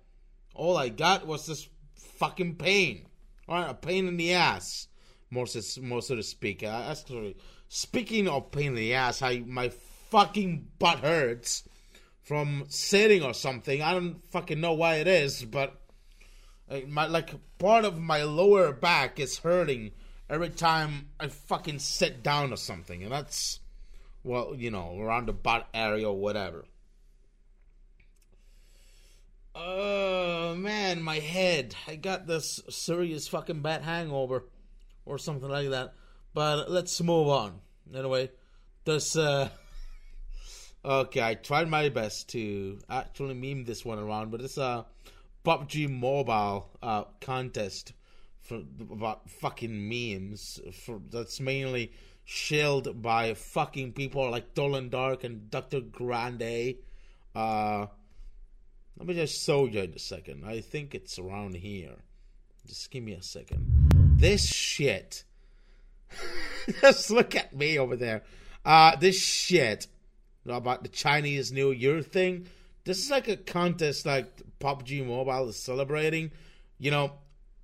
[0.57, 3.07] all I got was this fucking pain.
[3.49, 4.89] Alright, a pain in the ass.
[5.31, 6.63] More so, more so to speak.
[6.63, 7.37] Actually,
[7.69, 9.71] speaking of pain in the ass, I my
[10.11, 11.65] fucking butt hurts
[12.23, 13.83] from sitting or something.
[13.83, 15.81] I don't fucking know why it is, but
[16.87, 19.93] my like part of my lower back is hurting
[20.29, 23.61] every time I fucking sit down or something, and that's
[24.25, 26.65] well, you know, around the butt area or whatever.
[29.59, 31.75] Oh man, my head.
[31.89, 34.45] I got this serious fucking bad hangover
[35.07, 35.95] or something like that.
[36.35, 37.61] But let's move on.
[37.95, 38.31] Anyway,
[38.85, 39.49] this uh
[40.85, 44.85] Okay, I tried my best to actually meme this one around, but it's a
[45.45, 47.95] PUBG Mobile uh, contest
[48.43, 50.61] for about fucking memes.
[50.85, 51.93] For that's mainly
[52.25, 55.81] shelled by fucking people like Dolan Dark and Dr.
[55.81, 56.75] Grande.
[57.35, 57.87] Uh,
[58.99, 60.45] let me just show you in a second.
[60.47, 61.97] I think it's around here.
[62.67, 63.93] Just give me a second.
[64.17, 65.25] This shit.
[66.81, 68.23] just look at me over there.
[68.65, 69.87] Uh, this shit
[70.47, 72.47] about the Chinese New Year thing.
[72.85, 76.31] This is like a contest like PUBG Mobile is celebrating,
[76.79, 77.13] you know.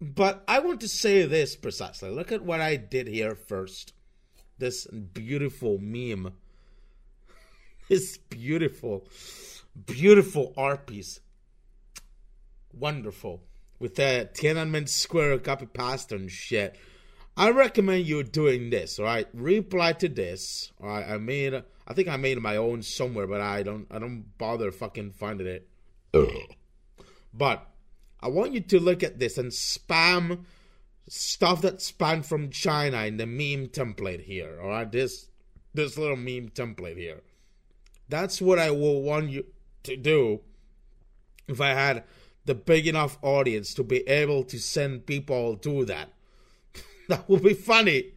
[0.00, 2.10] But I want to say this precisely.
[2.10, 3.92] Look at what I did here first.
[4.58, 6.32] This beautiful meme.
[7.92, 9.06] This beautiful
[9.84, 11.20] beautiful art piece.
[12.72, 13.42] Wonderful.
[13.78, 16.74] With the Tiananmen Square copy pasta and shit.
[17.36, 19.28] I recommend you doing this, alright?
[19.34, 20.72] Reply to this.
[20.80, 21.52] Alright, I made
[21.86, 25.46] I think I made my own somewhere, but I don't I don't bother fucking finding
[25.46, 25.68] it.
[27.34, 27.66] But
[28.20, 30.46] I want you to look at this and spam
[31.08, 34.58] stuff that's spanned from China in the meme template here.
[34.62, 35.28] Alright, this
[35.74, 37.20] this little meme template here.
[38.12, 39.46] That's what I will want you
[39.84, 40.40] to do
[41.48, 42.04] if I had
[42.44, 46.10] the big enough audience to be able to send people to that.
[47.08, 48.12] that would be funny.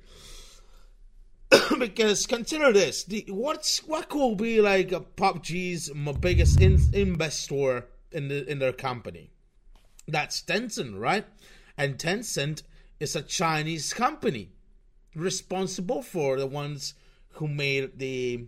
[1.79, 5.89] because consider this: the, what's what could be like a PUBG's
[6.19, 9.31] biggest in, investor in the in their company?
[10.09, 11.25] That's Tencent, right?
[11.77, 12.63] And Tencent
[12.99, 14.49] is a Chinese company
[15.15, 16.95] responsible for the ones
[17.35, 18.47] who made the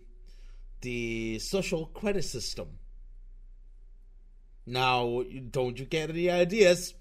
[0.82, 2.67] the social credit system.
[4.65, 6.93] Now, don't you get any ideas?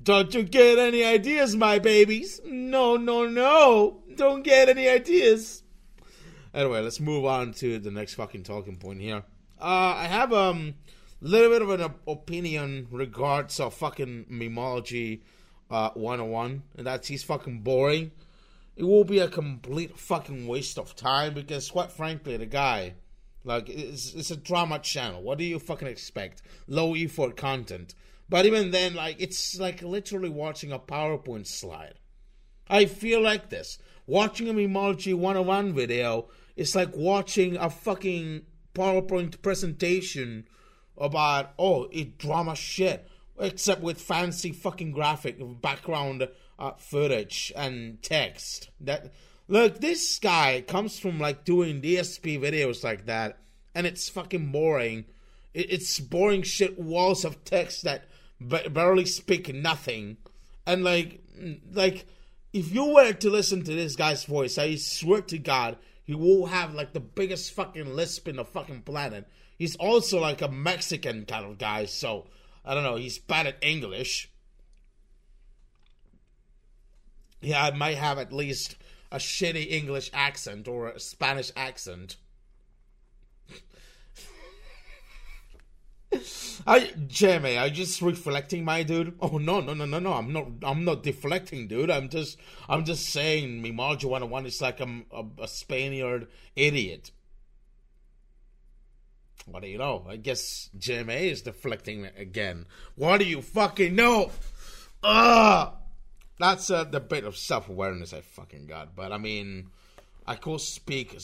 [0.00, 2.40] Don't you get any ideas, my babies?
[2.44, 4.02] No, no, no.
[4.14, 5.64] Don't get any ideas.
[6.54, 9.24] Anyway, let's move on to the next fucking talking point here.
[9.60, 10.74] Uh, I have um
[11.20, 15.22] little bit of an opinion regards of fucking memology
[15.70, 18.12] uh 101, and that's he's fucking boring.
[18.76, 22.94] It will be a complete fucking waste of time because, quite frankly, the guy
[23.44, 25.22] like it's it's a drama channel.
[25.22, 26.42] What do you fucking expect?
[26.66, 27.94] Low effort content.
[28.28, 31.94] But even then, like it's like literally watching a PowerPoint slide.
[32.68, 33.78] I feel like this.
[34.06, 38.42] Watching a Memology 101 video is like watching a fucking
[38.74, 40.46] PowerPoint presentation
[40.96, 43.08] about oh it drama shit.
[43.40, 46.28] Except with fancy fucking graphic background
[46.58, 48.70] uh, footage and text.
[48.80, 49.12] That
[49.48, 53.38] Look, this guy comes from like doing DSP videos like that,
[53.74, 55.06] and it's fucking boring.
[55.54, 58.04] it's boring shit walls of text that
[58.40, 60.18] barely speak nothing,
[60.66, 62.06] and like mm, like
[62.52, 66.46] if you were to listen to this guy's voice, I swear to God, he will
[66.46, 69.26] have like the biggest fucking lisp in the fucking planet.
[69.56, 72.26] He's also like a Mexican kind of guy, so
[72.64, 72.96] I don't know.
[72.96, 74.30] He's bad at English.
[77.40, 78.76] Yeah, I might have at least
[79.10, 82.16] a shitty English accent or a Spanish accent.
[86.66, 89.14] I Jamie, you just reflecting, my dude?
[89.20, 90.12] Oh no, no, no, no, no!
[90.14, 90.46] I'm not.
[90.62, 91.90] I'm not deflecting, dude.
[91.90, 92.38] I'm just.
[92.68, 97.10] I'm just saying, me marijuana one is like a, a, a Spaniard idiot.
[99.46, 100.04] What do you know?
[100.08, 102.66] I guess JMA is deflecting again.
[102.96, 104.30] What do you fucking know?
[105.02, 105.72] Ugh!
[106.38, 108.94] That's uh, the bit of self awareness I fucking got.
[108.94, 109.70] But I mean,
[110.26, 111.18] I could speak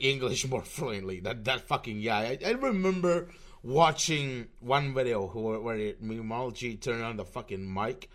[0.00, 1.20] English more fluently.
[1.20, 2.18] That that fucking yeah.
[2.18, 3.28] I, I remember
[3.62, 8.08] watching one video where, where Memology turned on the fucking mic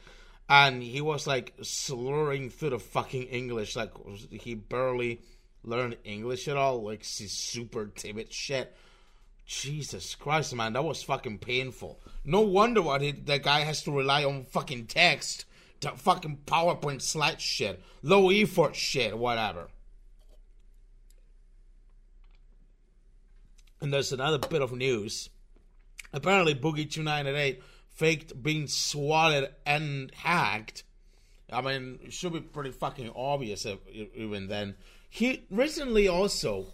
[0.50, 3.92] and he was like slurring through the fucking English like
[4.30, 5.22] he barely
[5.64, 6.84] learned English at all.
[6.84, 8.76] Like super timid shit.
[9.48, 12.00] Jesus Christ, man, that was fucking painful.
[12.24, 15.46] No wonder why he, that guy has to rely on fucking text
[15.82, 19.68] fucking PowerPoint slide shit, low effort shit, whatever.
[23.82, 25.30] And there's another bit of news.
[26.14, 30.84] Apparently, Boogie 298 faked being swatted and hacked.
[31.52, 34.76] I mean, it should be pretty fucking obvious if, even then.
[35.10, 36.74] He recently also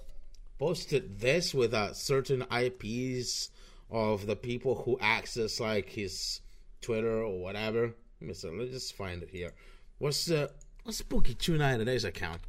[0.57, 3.49] posted this with uh, certain IPs
[3.89, 6.39] of the people who access like his
[6.81, 7.93] Twitter or whatever.
[8.21, 9.51] See, let's just find it here.
[9.97, 10.47] What's the uh,
[10.83, 12.39] what's Boogie Two Nine Today's account?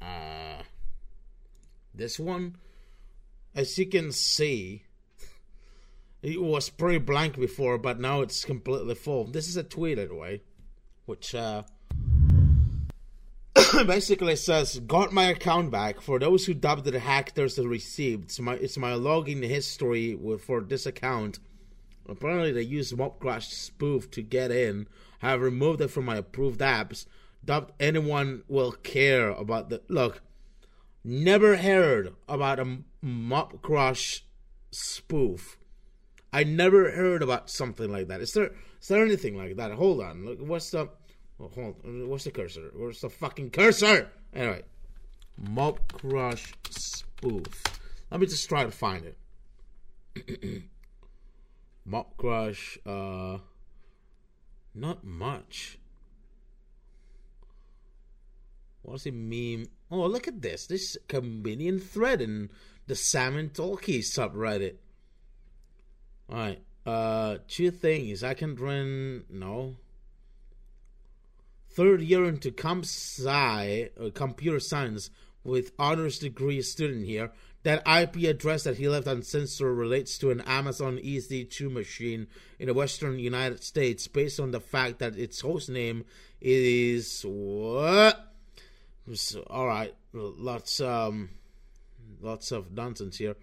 [0.00, 0.62] Uh,
[1.92, 2.56] this one,
[3.56, 4.84] as you can see,
[6.22, 9.24] it was pretty blank before, but now it's completely full.
[9.24, 10.42] This is a tweet anyway,
[11.06, 11.64] which uh,
[13.86, 16.00] basically says, "Got my account back.
[16.00, 18.20] For those who dubbed it hacked, there's a receipt.
[18.22, 21.40] It's my it's my login history for this account.
[22.08, 24.88] Apparently, they used Mobcrush spoof to get in.
[25.22, 27.06] I have removed it from my approved apps.
[27.44, 30.22] Doubt anyone will care about the look.
[31.04, 34.22] Never heard about a Mobcrush
[34.70, 35.56] spoof.
[36.32, 38.20] I never heard about something like that.
[38.20, 38.50] Is there
[38.80, 39.72] is there anything like that?
[39.72, 40.24] Hold on.
[40.24, 40.90] Look, what's the
[41.38, 41.76] Oh, hold.
[41.84, 42.70] What's the cursor?
[42.74, 44.10] Where's the fucking cursor?
[44.34, 44.62] Anyway,
[45.42, 47.62] Mobcrush spoof.
[48.10, 49.04] Let me just try to find
[50.16, 50.62] it.
[51.88, 53.38] Mobcrush, uh,
[54.74, 55.78] not much.
[58.82, 59.68] What's it mean?
[59.90, 60.66] Oh, look at this.
[60.66, 62.50] This convenient thread in
[62.86, 64.76] the Salmon Talkie subreddit.
[66.30, 68.22] Alright, uh, two things.
[68.24, 69.76] I can run, no
[71.76, 75.10] third year into comp sci, uh, computer science
[75.44, 77.30] with honors degree student here.
[77.66, 82.28] That IP address that he left uncensored relates to an Amazon EC2 machine
[82.60, 86.04] in the western United States based on the fact that its host name
[86.40, 88.32] is what?
[89.50, 91.30] All right, lots um
[92.20, 93.34] lots of nonsense here.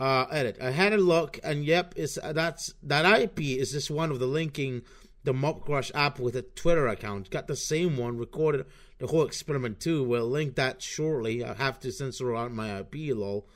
[0.00, 0.56] Uh, edit.
[0.58, 4.26] I had a look, and yep, it's that's that IP is just one of the
[4.26, 4.84] linking
[5.24, 7.28] the Mobcrush app with a Twitter account.
[7.28, 8.64] Got the same one, recorded
[8.96, 10.02] the whole experiment too.
[10.02, 11.44] We'll link that shortly.
[11.44, 13.46] I have to censor out my IP, lol.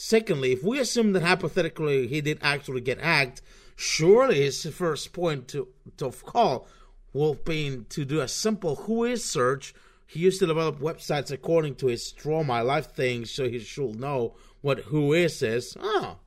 [0.00, 3.42] Secondly, if we assume that hypothetically he did actually get hacked,
[3.74, 6.68] surely his first point to, to call
[7.12, 9.74] will be to do a simple WHOIS search.
[10.06, 13.98] He used to develop websites according to his Draw My Life thing, so he should
[13.98, 15.76] know what who is.
[15.80, 16.18] Oh,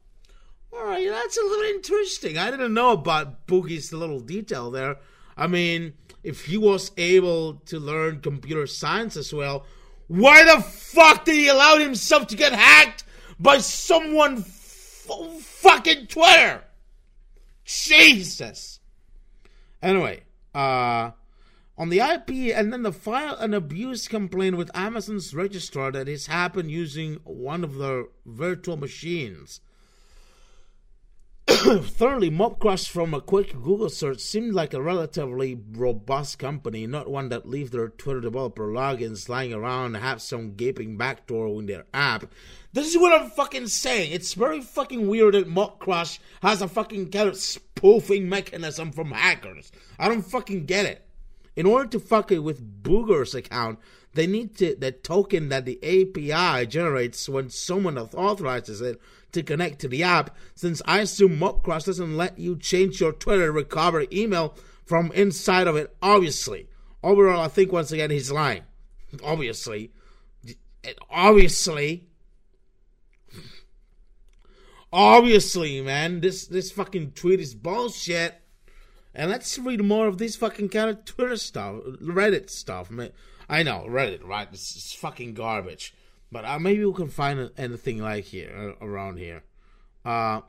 [0.74, 2.38] all right, that's a little interesting.
[2.38, 4.98] I didn't know about Boogie's little detail there.
[5.38, 5.94] I mean,
[6.26, 9.66] if he was able to learn computer science as well,
[10.10, 13.06] why the fuck did he allow himself to get hacked
[13.42, 15.08] by someone f-
[15.42, 16.64] fucking Twitter?
[17.66, 18.80] Jesus.
[19.82, 20.22] Anyway,
[20.54, 21.12] uh,
[21.78, 26.28] on the IP, and then the file an abuse complaint with Amazon's registrar that has
[26.28, 29.62] happened using one of their virtual machines.
[31.64, 37.30] Thirdly, Mobcrush from a quick Google search seemed like a relatively robust company, not one
[37.30, 41.86] that leave their Twitter developer logins lying around and have some gaping backdoor in their
[41.94, 42.26] app.
[42.74, 44.12] This is what I'm fucking saying.
[44.12, 49.72] It's very fucking weird that Mobcrush has a fucking kind of spoofing mechanism from hackers.
[50.00, 51.06] I don't fucking get it.
[51.56, 53.78] In order to fuck it with Booger's account,
[54.14, 59.00] they need to the token that the API generates when someone authorizes it
[59.34, 60.36] to connect to the app.
[60.56, 64.56] Since I assume Mobcrush doesn't let you change your Twitter recovery email
[64.86, 66.68] from inside of it, obviously.
[67.04, 68.64] Overall, I think once again he's lying.
[69.24, 69.92] Obviously.
[71.10, 72.06] Obviously.
[74.94, 78.36] Obviously, man, this this fucking tweet is bullshit.
[79.14, 82.90] And let's read more of this fucking kind of Twitter stuff, Reddit stuff.
[83.50, 84.48] I know Reddit, right?
[84.52, 85.94] It's, it's fucking garbage.
[86.32, 89.44] But uh, maybe we can find anything like here uh, around here.
[90.06, 90.42] Uh,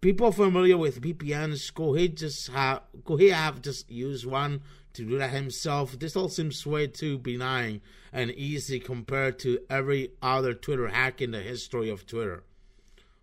[0.00, 4.62] people familiar with VPNs, ahead just have ahead have just used one
[4.92, 5.98] to do that himself.
[5.98, 7.80] This all seems way too benign
[8.12, 12.44] and easy compared to every other Twitter hack in the history of Twitter.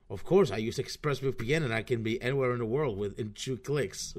[0.09, 3.55] Of course, I use ExpressVPN and I can be anywhere in the world within two
[3.55, 4.13] clicks.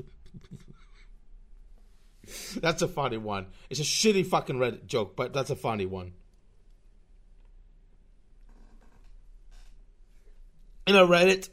[2.57, 3.49] that's a funny one.
[3.68, 6.12] It's a shitty fucking Reddit joke, but that's a funny one.
[10.86, 11.48] In a Reddit,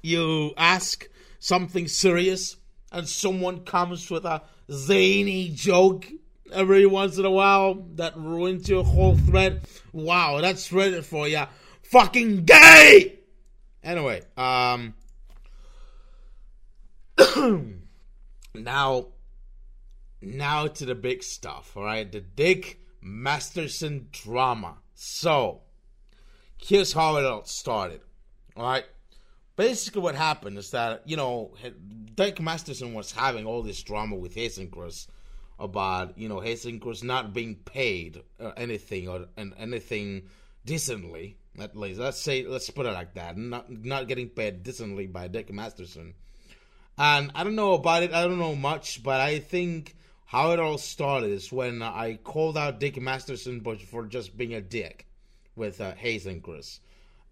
[0.00, 1.08] you ask
[1.38, 2.56] something serious,
[2.90, 6.06] and someone comes with a zany joke
[6.50, 9.62] every once in a while that ruins your whole thread.
[9.92, 11.46] Wow, that's Reddit for ya.
[11.82, 13.18] Fucking gay!
[13.82, 14.94] Anyway, um.
[18.54, 19.08] now,
[20.22, 22.10] now to the big stuff, alright?
[22.10, 24.78] The Dick Masterson drama.
[24.94, 25.62] So,
[26.56, 28.00] here's how it all started,
[28.56, 28.84] alright?
[29.56, 31.52] Basically, what happened is that, you know,
[32.14, 35.08] Dick Masterson was having all this drama with Hazencross
[35.58, 40.28] about, you know, Hazencross not being paid or anything or and anything
[40.64, 42.00] decently, at least.
[42.00, 43.36] Let's say, let's put it like that.
[43.36, 46.14] Not, not getting paid decently by Dick Masterson.
[46.96, 49.94] And I don't know about it, I don't know much, but I think
[50.26, 54.60] how it all started is when I called out Dick Masterson for just being a
[54.60, 55.06] dick
[55.56, 56.80] with uh, Hazencross.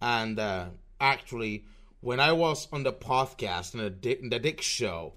[0.03, 0.67] And uh,
[1.01, 1.65] actually,
[2.01, 5.15] when I was on the podcast in the Dick, the Dick Show,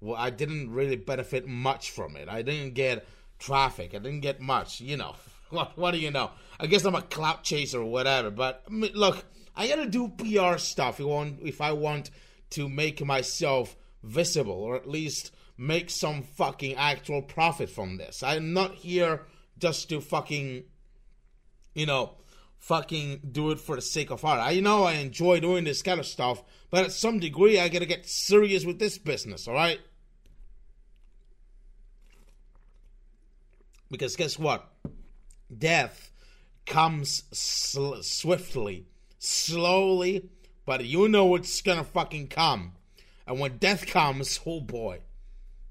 [0.00, 2.28] well, I didn't really benefit much from it.
[2.28, 3.06] I didn't get
[3.38, 3.94] traffic.
[3.94, 4.80] I didn't get much.
[4.80, 5.14] You know,
[5.50, 6.30] what, what do you know?
[6.58, 8.30] I guess I'm a clout chaser or whatever.
[8.30, 9.24] But I mean, look,
[9.56, 12.10] I gotta do PR stuff if I want, if I want
[12.50, 18.22] to make myself visible or at least make some fucking actual profit from this.
[18.22, 19.22] I'm not here
[19.58, 20.64] just to fucking,
[21.74, 22.14] you know,
[22.64, 24.40] fucking do it for the sake of art.
[24.40, 27.84] I know I enjoy doing this kind of stuff, but at some degree, I gotta
[27.84, 29.80] get serious with this business, alright?
[33.90, 34.66] Because guess what?
[35.56, 36.10] Death
[36.64, 38.86] comes sl- swiftly,
[39.18, 40.30] slowly,
[40.64, 42.72] but you know it's gonna fucking come.
[43.26, 45.00] And when death comes, oh boy,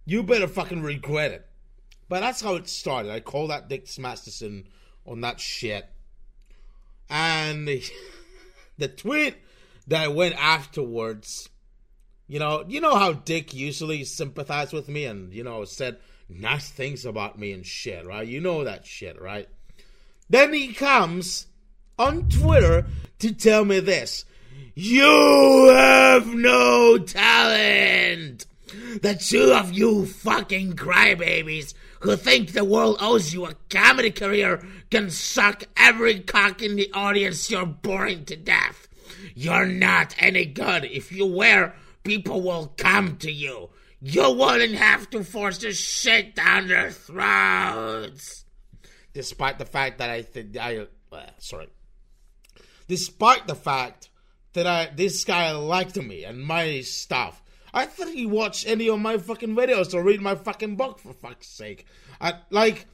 [0.05, 1.47] you better fucking regret it.
[2.07, 3.11] But that's how it started.
[3.11, 4.67] I called that Dick Masterson
[5.07, 5.89] on that shit.
[7.13, 7.67] And
[8.79, 9.35] the, tweet
[9.85, 11.47] that went afterwards,
[12.27, 15.97] you know, you know how Dick usually sympathized with me and, you know, said
[16.27, 18.27] nice things about me and shit, right?
[18.27, 19.47] You know that shit, right?
[20.27, 21.45] Then he comes
[21.99, 22.87] on Twitter
[23.19, 24.25] to tell me this.
[24.73, 28.47] You have no talent!
[29.01, 34.63] The two of you fucking crybabies who think the world owes you a comedy career
[34.91, 37.49] can suck every cock in the audience.
[37.49, 38.87] You're boring to death.
[39.33, 40.85] You're not any good.
[40.85, 41.73] If you were,
[42.03, 43.69] people will come to you.
[44.01, 48.43] You wouldn't have to force this shit down their throats.
[49.13, 51.67] Despite the fact that I think I, uh, sorry.
[52.87, 54.09] Despite the fact
[54.53, 57.42] that I this guy liked me and my stuff.
[57.73, 61.11] I think he watched any of my fucking videos or read my fucking book for
[61.11, 61.87] fuck's sake.
[62.21, 62.85] I like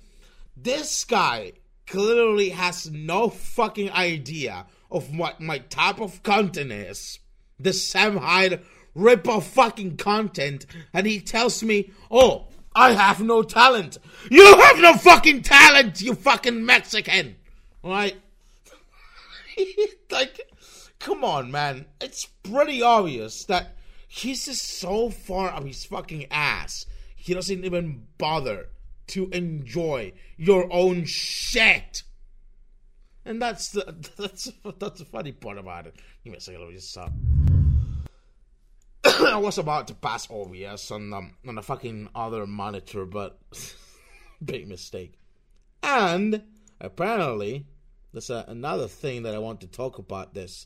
[0.55, 1.53] this guy
[1.85, 7.19] clearly has no fucking idea of what my type of content is.
[7.59, 8.61] The Sam Hyde
[8.95, 13.97] rip off fucking content, and he tells me, "Oh, I have no talent.
[14.31, 17.35] You have no fucking talent, you fucking Mexican."
[17.83, 18.15] Right?
[20.11, 20.39] like,
[20.99, 21.85] come on, man.
[21.99, 23.75] It's pretty obvious that
[24.09, 26.85] he's just so far up his fucking ass.
[27.15, 28.69] He doesn't even bother
[29.07, 32.03] to enjoy your own shit.
[33.23, 35.95] And that's the that's that's the funny part about it.
[36.23, 37.13] Give me a second, let me just stop.
[39.05, 43.39] I was about to pass OBS on um, on a fucking other monitor, but
[44.43, 45.13] big mistake.
[45.83, 46.43] And
[46.81, 47.67] apparently,
[48.11, 50.33] there's a, another thing that I want to talk about.
[50.33, 50.65] This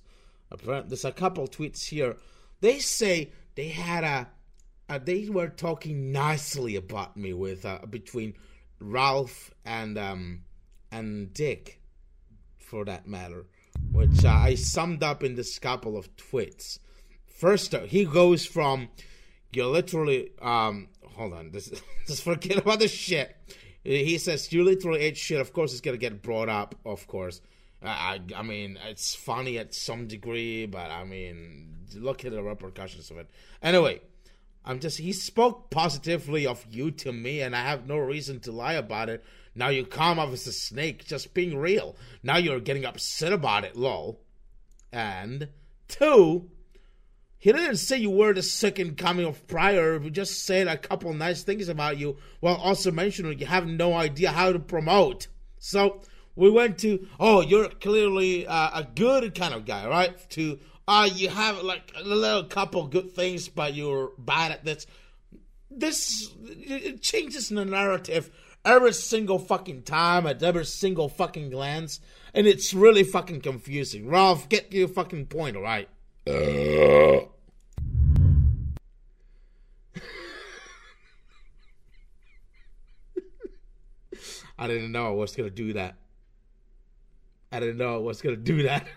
[0.50, 2.16] apparently, there's a couple tweets here.
[2.64, 4.30] They say they had a
[4.88, 8.36] uh, they were talking nicely about me with uh, between
[8.80, 10.44] Ralph and um,
[10.90, 11.82] and Dick,
[12.58, 13.48] for that matter,
[13.92, 16.80] which uh, I summed up in this couple of tweets.
[17.26, 18.88] First, uh, he goes from
[19.52, 20.88] you literally um
[21.18, 21.70] hold on, this
[22.08, 23.36] just forget about the shit.
[23.84, 25.42] He says you literally ate shit.
[25.42, 26.76] Of course, it's gonna get brought up.
[26.86, 27.42] Of course,
[27.84, 33.12] I I mean it's funny at some degree, but I mean look at the repercussions
[33.12, 33.30] of it.
[33.62, 34.02] Anyway,
[34.66, 38.52] I'm just he spoke positively of you to me, and I have no reason to
[38.52, 39.24] lie about it.
[39.56, 41.96] Now you come off as a snake, just being real.
[42.24, 44.22] Now you're getting upset about it, lol.
[44.92, 45.50] And
[45.88, 46.50] two,
[47.38, 50.00] he didn't say you were the second coming of Pryor.
[50.00, 53.94] He just said a couple nice things about you, while also mentioning you have no
[53.94, 55.28] idea how to promote.
[55.60, 56.02] So
[56.36, 60.30] we went to, oh, you're clearly uh, a good kind of guy, right?
[60.32, 64.88] To, uh, you have like a little couple good things, but you're bad at this.
[65.70, 68.30] This it changes the narrative
[68.66, 72.00] every single fucking time at every single fucking glance,
[72.34, 74.08] and it's really fucking confusing.
[74.08, 75.90] Ralph, get your fucking point, alright?
[76.28, 76.32] Uh.
[84.58, 85.96] I didn't know I was gonna do that.
[87.54, 88.88] I didn't know I was gonna do that.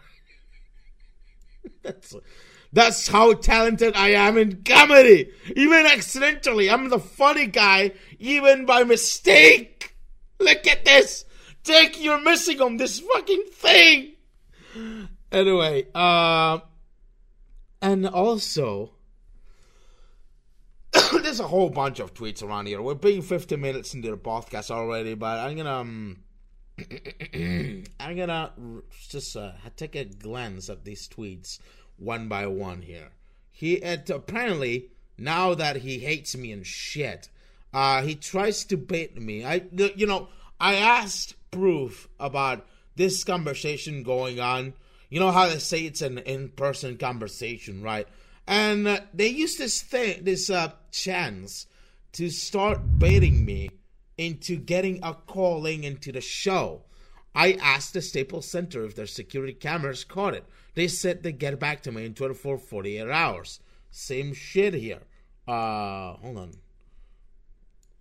[1.83, 2.17] that's
[2.73, 5.31] that's how talented I am in comedy.
[5.55, 9.95] Even accidentally, I'm the funny guy, even by mistake.
[10.41, 11.27] Look at this.
[11.65, 14.13] Take you're missing on this fucking thing.
[15.31, 16.61] Anyway, uh,
[17.83, 18.93] and also
[21.23, 22.81] there's a whole bunch of tweets around here.
[22.81, 26.23] We're being 50 minutes into the podcast already, but I'm gonna um,
[27.35, 28.53] I'm gonna
[29.09, 31.59] just uh, take a glance at these tweets
[31.97, 33.11] one by one here.
[33.51, 37.31] He it, apparently now that he hates me and shit,
[37.73, 39.45] uh, he tries to bait me.
[39.45, 40.29] I you know
[40.61, 42.67] I asked proof about
[42.97, 44.75] this conversation going on.
[45.09, 48.07] You know how they say it's an in-person conversation, right?
[48.47, 51.67] And uh, they use this thing, this uh, chance
[52.13, 53.71] to start baiting me
[54.19, 56.83] into getting a calling into the show.
[57.35, 60.45] I asked the Staples Center if their security cameras caught it.
[60.75, 63.61] They said they'd get back to me in 24, 48 hours.
[63.91, 65.03] Same shit here.
[65.47, 66.53] Uh, hold on.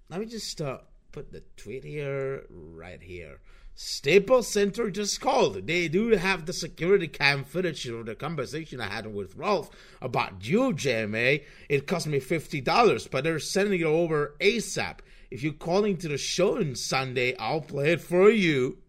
[0.10, 0.80] Let me just uh,
[1.12, 3.40] put the tweet here, right here.
[3.78, 5.68] Staples Center just called.
[5.68, 9.70] They do have the security cam footage of the conversation I had with Ralph
[10.02, 11.44] about you, JMA.
[11.68, 15.00] It cost me $50, but they're sending it over ASAP.
[15.32, 18.80] If you're calling to the show on Sunday, I'll play it for you.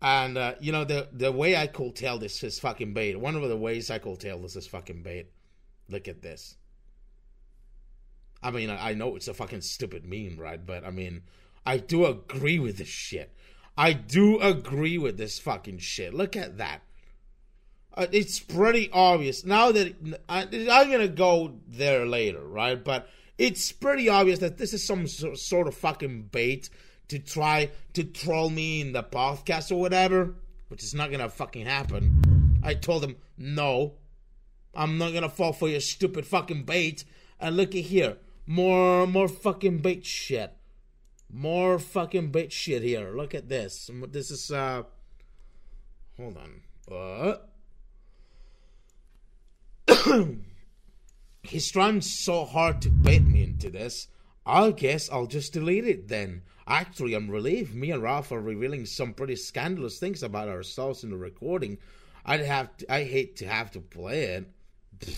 [0.00, 3.18] And, uh, you know, the, the way I could tell this is fucking bait.
[3.18, 5.30] One of the ways I could tell this is fucking bait.
[5.88, 6.56] Look at this.
[8.42, 10.64] I mean, I know it's a fucking stupid meme, right?
[10.64, 11.22] But, I mean,
[11.66, 13.34] I do agree with this shit.
[13.76, 16.14] I do agree with this fucking shit.
[16.14, 16.82] Look at that.
[17.94, 19.96] Uh, it's pretty obvious now that
[20.28, 22.82] I, I'm gonna go there later, right?
[22.82, 23.08] But
[23.38, 26.68] it's pretty obvious that this is some sort of fucking bait
[27.08, 30.34] to try to troll me in the podcast or whatever,
[30.68, 32.60] which is not gonna fucking happen.
[32.62, 33.94] I told him no,
[34.74, 37.04] I'm not gonna fall for your stupid fucking bait.
[37.40, 38.16] And look at here,
[38.46, 40.52] more more fucking bait shit.
[41.30, 43.12] More fucking bait shit here.
[43.14, 43.90] Look at this.
[44.08, 44.82] This is uh
[46.16, 46.62] hold on.
[49.86, 50.44] What?
[51.42, 54.08] He's trying so hard to bait me into this.
[54.44, 56.42] I guess I'll just delete it then.
[56.66, 57.74] Actually, I'm relieved.
[57.74, 61.78] Me and Ralph are revealing some pretty scandalous things about ourselves in the recording.
[62.24, 64.50] I'd have to, I hate to have to play it.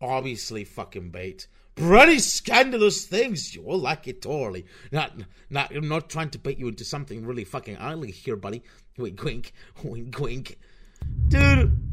[0.00, 3.54] Obviously, fucking bait pretty scandalous things.
[3.54, 4.66] You will like it totally.
[4.90, 5.12] Not,
[5.50, 8.62] not, I'm not trying to bait you into something really fucking ugly here, buddy.
[8.98, 10.58] Wink, wink, wink, wink.
[11.28, 11.91] Dude,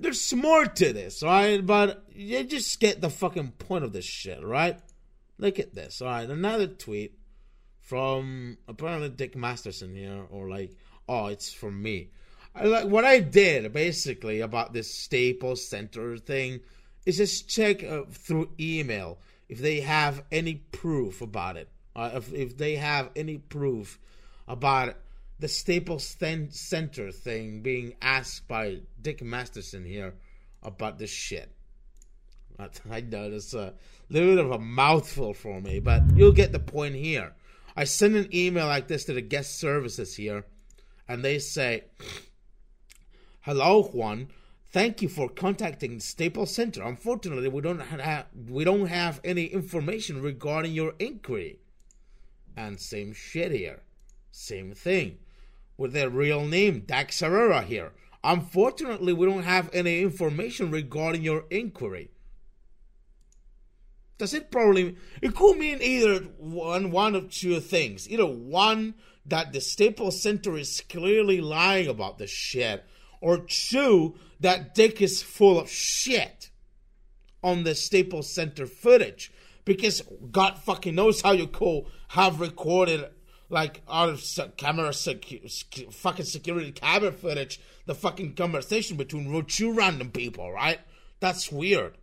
[0.00, 1.64] there's more to this, right?
[1.64, 4.78] But you just get the fucking point of this shit, right?
[5.38, 6.28] Look at this, all right?
[6.28, 7.18] Another tweet
[7.80, 10.72] from apparently Dick Masterson here, or like,
[11.08, 12.10] oh, it's from me.
[12.54, 16.60] I, like what I did basically about this Staples Center thing
[17.06, 21.68] is just check uh, through email if they have any proof about it.
[21.94, 23.98] Uh, if, if they have any proof
[24.46, 24.96] about
[25.40, 26.16] the Staples
[26.50, 30.14] Center thing being asked by Dick Masterson here
[30.62, 31.50] about this shit.
[32.90, 33.72] I know it's a
[34.10, 37.32] little bit of a mouthful for me, but you'll get the point here.
[37.74, 40.44] I send an email like this to the guest services here,
[41.08, 41.84] and they say,
[43.40, 44.28] Hello, Juan.
[44.72, 46.82] Thank you for contacting Staples Center.
[46.82, 51.58] Unfortunately, we don't have we don't have any information regarding your inquiry.
[52.56, 53.80] And same shit here.
[54.30, 55.18] Same thing.
[55.80, 57.92] With their real name, Dax Herrera here.
[58.22, 62.10] Unfortunately, we don't have any information regarding your inquiry.
[64.18, 68.06] Does it probably it could mean either one one of two things.
[68.10, 68.92] Either one
[69.24, 72.84] that the Staples Center is clearly lying about the shit,
[73.22, 76.50] or two that Dick is full of shit
[77.42, 79.32] on the Staples Center footage
[79.64, 83.06] because God fucking knows how you could have recorded
[83.50, 90.10] like out of camera secu- fucking security camera footage the fucking conversation between two random
[90.10, 90.78] people, right?
[91.18, 91.98] That's weird.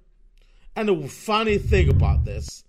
[0.76, 2.66] And the funny thing about this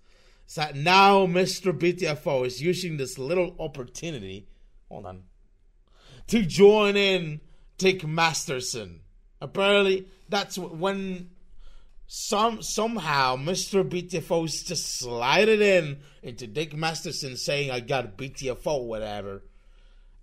[0.47, 1.77] is that now Mr.
[1.77, 4.47] BTFO is using this little opportunity,
[4.89, 5.23] hold on,
[6.27, 7.41] to join in
[7.77, 9.01] Dick Masterson.
[9.41, 11.29] Apparently, that's when
[12.11, 13.87] some somehow Mr.
[13.87, 19.43] BTFO just slided in into Dick Masterson saying I got BTFO whatever.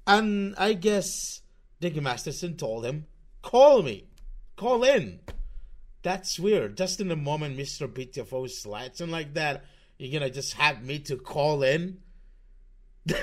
[0.04, 1.42] And I guess
[1.80, 3.06] Dick Masterson told him,
[3.40, 4.08] call me.
[4.56, 5.20] Call in.
[6.02, 6.76] That's weird.
[6.76, 7.86] Just in the moment Mr.
[7.86, 9.64] BTFO slides in like that,
[9.96, 11.98] you're gonna just have me to call in?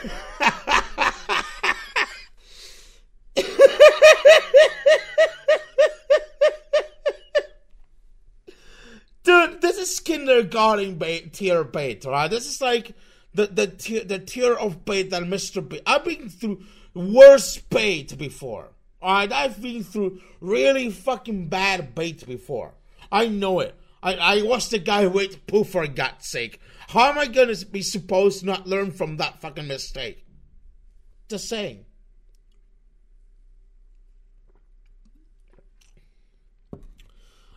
[9.24, 12.30] Dude, this is kindergarten bait, tier bait, right?
[12.30, 12.94] This is like
[13.34, 15.68] the the tier, the tier of bait that Mr.
[15.68, 15.82] B.
[15.86, 16.64] I've been through
[16.94, 18.70] worse bait before.
[19.02, 22.74] Alright, I've been through really fucking bad bait before.
[23.12, 23.76] I know it.
[24.02, 26.60] I, I was the guy wait poo for God's sake.
[26.90, 30.26] How am I gonna be supposed to not learn from that fucking mistake?
[31.30, 31.86] Just saying.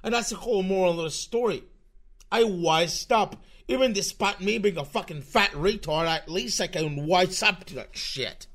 [0.02, 1.64] And that's the whole moral of the story.
[2.30, 3.42] I wised up.
[3.68, 7.74] Even despite me being a fucking fat retard, at least I can wise up to
[7.74, 8.46] that shit.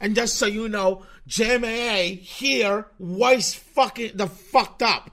[0.00, 5.10] And just so you know, JMA here wise fucking the fucked up.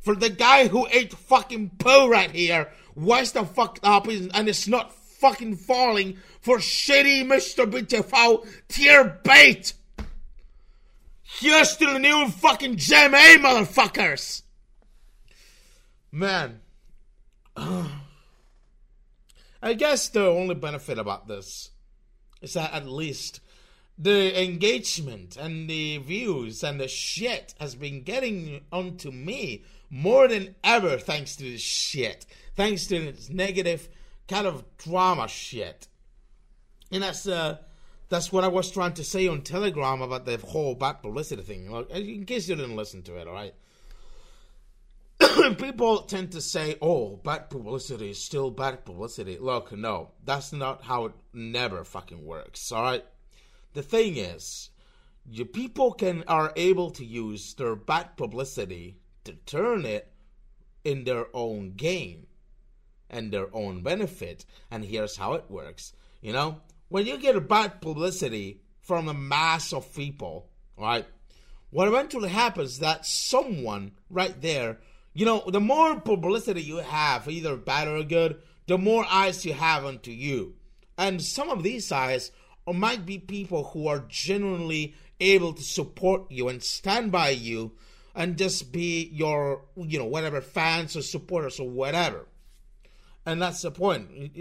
[0.00, 4.68] For the guy who ate fucking poo right here, wise the fucked up and it's
[4.68, 7.70] not fucking falling for shitty Mr.
[7.70, 9.72] BTFO tier bait.
[11.22, 14.42] Here's to the new fucking JMA motherfuckers.
[16.12, 16.60] Man.
[19.62, 21.70] I guess the only benefit about this
[22.42, 23.40] is that at least
[23.98, 30.54] the engagement and the views and the shit has been getting onto me more than
[30.62, 32.26] ever thanks to this shit.
[32.54, 33.88] Thanks to this negative
[34.28, 35.88] kind of drama shit.
[36.92, 37.58] And that's uh
[38.08, 41.70] that's what I was trying to say on Telegram about the whole bad publicity thing.
[41.70, 43.54] Like, in case you didn't listen to it, alright?
[45.58, 50.82] people tend to say, "Oh, bad publicity is still bad publicity." Look, no, that's not
[50.82, 52.72] how it never fucking works.
[52.72, 53.04] All right.
[53.74, 54.70] The thing is,
[55.28, 60.12] you people can are able to use their bad publicity to turn it
[60.84, 62.26] in their own gain
[63.10, 64.44] and their own benefit.
[64.70, 65.92] And here's how it works.
[66.20, 71.06] You know, when you get bad publicity from a mass of people, right?
[71.70, 74.78] What eventually happens is that someone right there
[75.16, 78.36] you know, the more publicity you have, either bad or good,
[78.66, 80.56] the more eyes you have onto you.
[80.98, 82.32] And some of these eyes
[82.70, 87.72] might be people who are genuinely able to support you and stand by you
[88.14, 92.26] and just be your, you know, whatever fans or supporters or whatever.
[93.24, 94.36] And that's the point.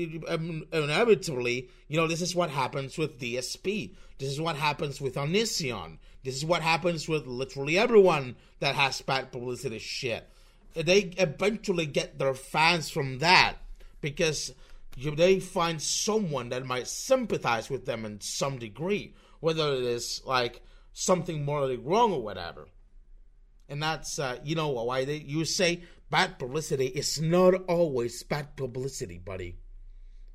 [0.73, 3.95] Inevitably, you know, this is what happens with DSP.
[4.17, 5.99] This is what happens with Onision.
[6.26, 10.30] This is what happens with literally everyone that has bad publicity shit
[10.76, 13.55] they eventually get their fans from that
[14.01, 14.53] because
[14.97, 20.61] they find someone that might sympathize with them in some degree, whether it is like
[20.93, 22.67] something morally wrong or whatever.
[23.67, 28.55] And that's uh, you know why they you say bad publicity is not always bad
[28.55, 29.57] publicity, buddy.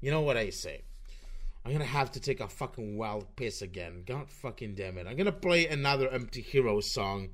[0.00, 0.82] You know what I say.
[1.64, 4.02] I'm gonna have to take a fucking wild piss again.
[4.06, 5.06] God fucking damn it.
[5.06, 7.30] I'm gonna play another Empty Hero song.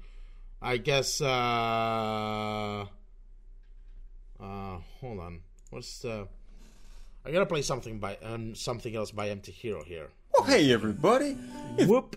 [0.61, 2.87] I guess uh
[4.41, 5.41] uh, hold on.
[5.71, 6.29] What's the?
[7.25, 10.09] I gotta play something by um something else by Empty Hero here.
[10.35, 11.33] Oh hey everybody!
[11.87, 12.17] Whoop.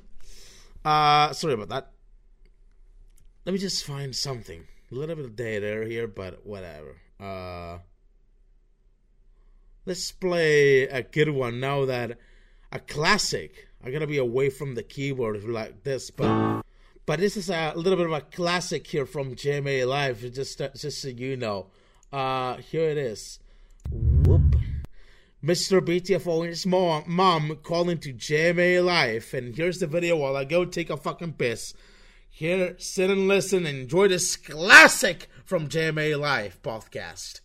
[0.86, 1.91] Uh, sorry about that.
[3.45, 4.63] Let me just find something.
[4.91, 6.95] A little bit of data here, but whatever.
[7.20, 7.80] Uh,
[9.86, 12.17] let's play a good one now that
[12.72, 13.67] a classic.
[13.84, 16.63] I gotta be away from the keyboard like this, but
[17.09, 21.01] But this is a little bit of a classic here from JMA Live, just just
[21.01, 21.65] so you know.
[22.12, 23.39] Uh, here it is.
[23.91, 24.55] Whoop.
[25.43, 25.80] Mr.
[25.80, 30.43] BTFO and his mom, mom calling to JMA Live, and here's the video while I
[30.43, 31.74] go take a fucking piss.
[32.30, 37.41] Here, sit and listen and enjoy this classic from JMA Live podcast.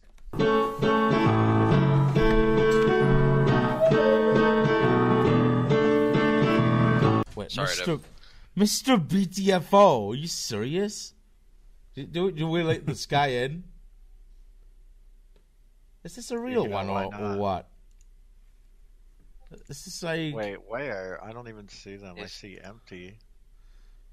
[7.37, 7.87] Wait, Sorry, Mr.
[7.87, 8.05] Deb.
[8.57, 9.09] Mr.
[9.09, 11.15] BTFO, are you serious?
[11.95, 13.65] Do, do, do we let this guy in?
[16.05, 17.69] Is this a real You one or, or what?
[19.69, 20.35] This is like.
[20.35, 21.21] Wait, where?
[21.23, 22.17] I don't even see them.
[22.21, 23.19] I see empty.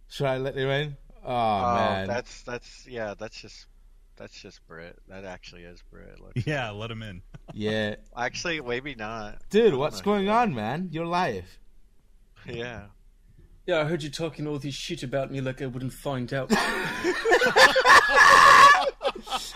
[0.09, 0.97] Should I let them in?
[1.23, 2.07] Oh, Oh, man.
[2.07, 3.65] that's that's yeah, that's just
[4.17, 4.97] that's just Brit.
[5.07, 6.19] That actually is Brit.
[6.19, 6.33] Look.
[6.45, 7.21] Yeah, let him in.
[7.53, 7.95] Yeah.
[8.15, 9.41] Actually, maybe not.
[9.49, 10.87] Dude, what's going on, man?
[10.91, 11.59] You're live.
[12.47, 12.83] Yeah.
[13.67, 16.49] Yeah, I heard you talking all this shit about me like I wouldn't find out.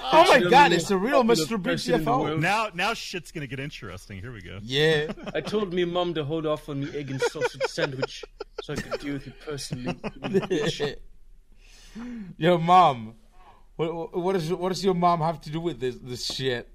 [0.02, 1.62] Oh my god, it's the real Mr.
[1.62, 2.40] person in BTFO.
[2.40, 4.22] Now, now shit's gonna get interesting.
[4.22, 4.60] Here we go.
[4.62, 5.12] Yeah.
[5.34, 8.24] I told me mum to hold off on the egg and sausage sandwich
[8.62, 9.98] so I could deal with it personally.
[12.38, 13.16] Yo, mom.
[13.76, 16.70] What, what, is, what does your mom have to do with this, this shit?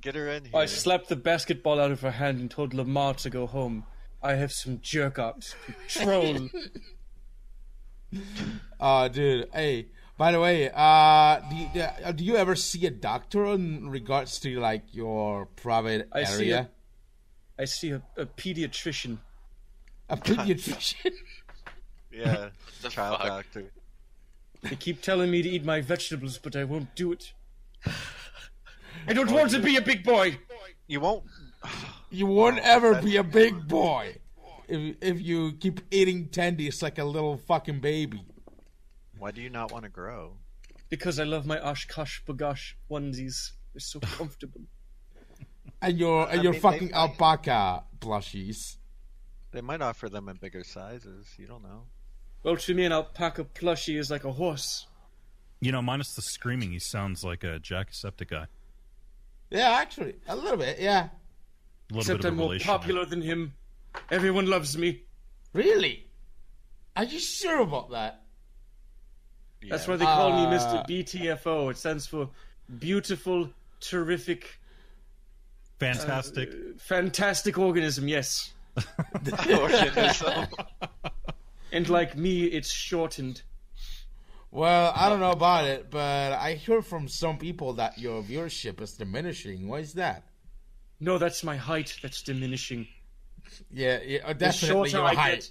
[0.00, 0.56] Get her in here.
[0.56, 3.84] I slapped the basketball out of her hand and told Lamar to go home.
[4.22, 6.48] I have some jerk ups to troll.
[8.80, 9.48] Oh, dude.
[9.52, 9.86] Hey,
[10.18, 14.38] by the way, uh, do you, uh, do you ever see a doctor in regards
[14.40, 16.70] to like your private I see area?
[17.58, 19.18] a, I see a, a pediatrician.
[20.08, 21.12] A pediatrician?
[22.12, 22.48] Yeah,
[22.82, 23.28] The child fuck?
[23.28, 23.64] doctor.
[24.62, 27.34] They keep telling me to eat my vegetables, but I won't do it.
[29.06, 30.38] I don't want to be a big boy.
[30.86, 31.24] You won't.
[32.10, 34.16] You won't ever be a big boy
[34.68, 38.24] if if you keep eating tendies like a little fucking baby.
[39.18, 40.36] Why do you not want to grow?
[40.88, 43.52] Because I love my OshKosh B'gosh onesies.
[43.72, 44.60] They're so comfortable.
[45.82, 48.76] And your and I your mean, fucking might- alpaca plushies.
[49.52, 51.28] They might offer them in bigger sizes.
[51.38, 51.84] You don't know.
[52.42, 54.86] Well, to me, an alpaca plushie is like a horse.
[55.60, 58.46] You know, minus the screaming, he sounds like a Jacksepticeye.
[59.50, 60.78] Yeah, actually, a little bit.
[60.78, 61.08] Yeah.
[61.90, 62.66] A little Except bit I'm more relation.
[62.66, 63.54] popular than him.
[64.10, 65.02] Everyone loves me.
[65.54, 66.06] Really?
[66.96, 68.22] Are you sure about that?
[69.68, 70.86] That's why they call me Uh, Mr.
[70.88, 71.70] BTFO.
[71.70, 72.30] It stands for
[72.78, 73.50] beautiful,
[73.80, 74.58] terrific,
[75.78, 76.50] Fantastic.
[76.50, 78.08] uh, fantastic organism.
[78.08, 78.52] Yes.
[79.50, 80.46] Organism.
[81.72, 83.42] and like me, it's shortened.
[84.50, 88.80] Well, I don't know about it, but I hear from some people that your viewership
[88.80, 89.68] is diminishing.
[89.68, 90.22] Why is that?
[90.98, 92.88] No, that's my height that's diminishing.
[93.70, 95.34] Yeah, yeah uh, definitely your I height.
[95.34, 95.50] get,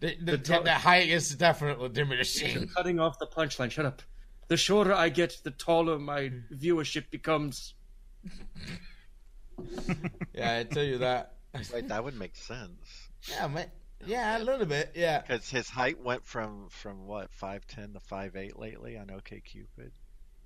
[0.00, 2.68] The, the, the the, height is definitely diminishing.
[2.68, 3.70] cutting off the punchline.
[3.70, 4.02] Shut up.
[4.48, 7.74] The shorter I get, the taller my viewership becomes.
[10.34, 11.34] yeah, I tell you that.
[11.72, 13.08] Wait, that would make sense.
[13.28, 13.66] Yeah, man.
[14.04, 14.92] Yeah, a little bit.
[14.94, 15.20] Yeah.
[15.20, 19.90] Because his height went from from what five ten to five eight lately on OKCupid.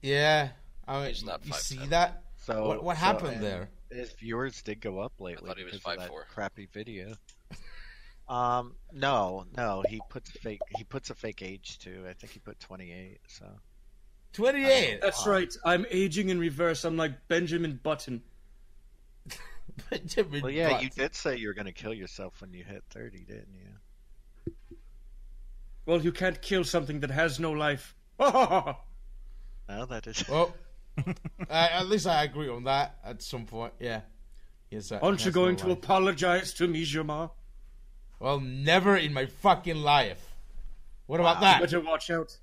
[0.03, 0.51] Yeah.
[0.87, 2.23] I mean, He's not you see that?
[2.37, 3.71] So what, what so- happened and there?
[3.91, 5.49] His viewers did go up lately.
[5.49, 7.15] thought he was because of that Crappy video.
[8.31, 10.61] Um, no, no, he puts fake.
[10.77, 12.05] He puts a fake age too.
[12.09, 13.19] I think he put twenty eight.
[13.27, 13.45] So
[14.35, 15.01] 28.
[15.03, 15.53] That's right.
[15.65, 16.85] I'm aging in reverse.
[16.85, 18.23] I'm like Benjamin Button.
[19.91, 20.85] Benjamin well, yeah, Button.
[20.85, 23.55] you did say you were going to kill yourself when you hit thirty, didn't
[24.47, 24.55] you?
[25.85, 27.97] Well, you can't kill something that has no life.
[29.69, 30.29] No, that is.
[30.29, 30.53] Well,
[30.99, 31.13] uh,
[31.49, 33.73] at least I agree on that at some point.
[33.79, 34.01] Yeah.
[34.69, 35.79] Yes, Aren't you going no to life.
[35.79, 37.31] apologize to me, Jamar?
[38.21, 40.35] Well, never in my fucking life.
[41.07, 41.61] What about You that?
[41.61, 42.37] better watch out.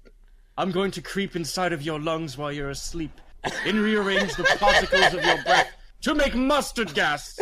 [0.57, 3.11] I'm going to creep inside of your lungs while you're asleep
[3.43, 5.69] and rearrange the particles of your breath
[6.01, 7.39] to make mustard gas.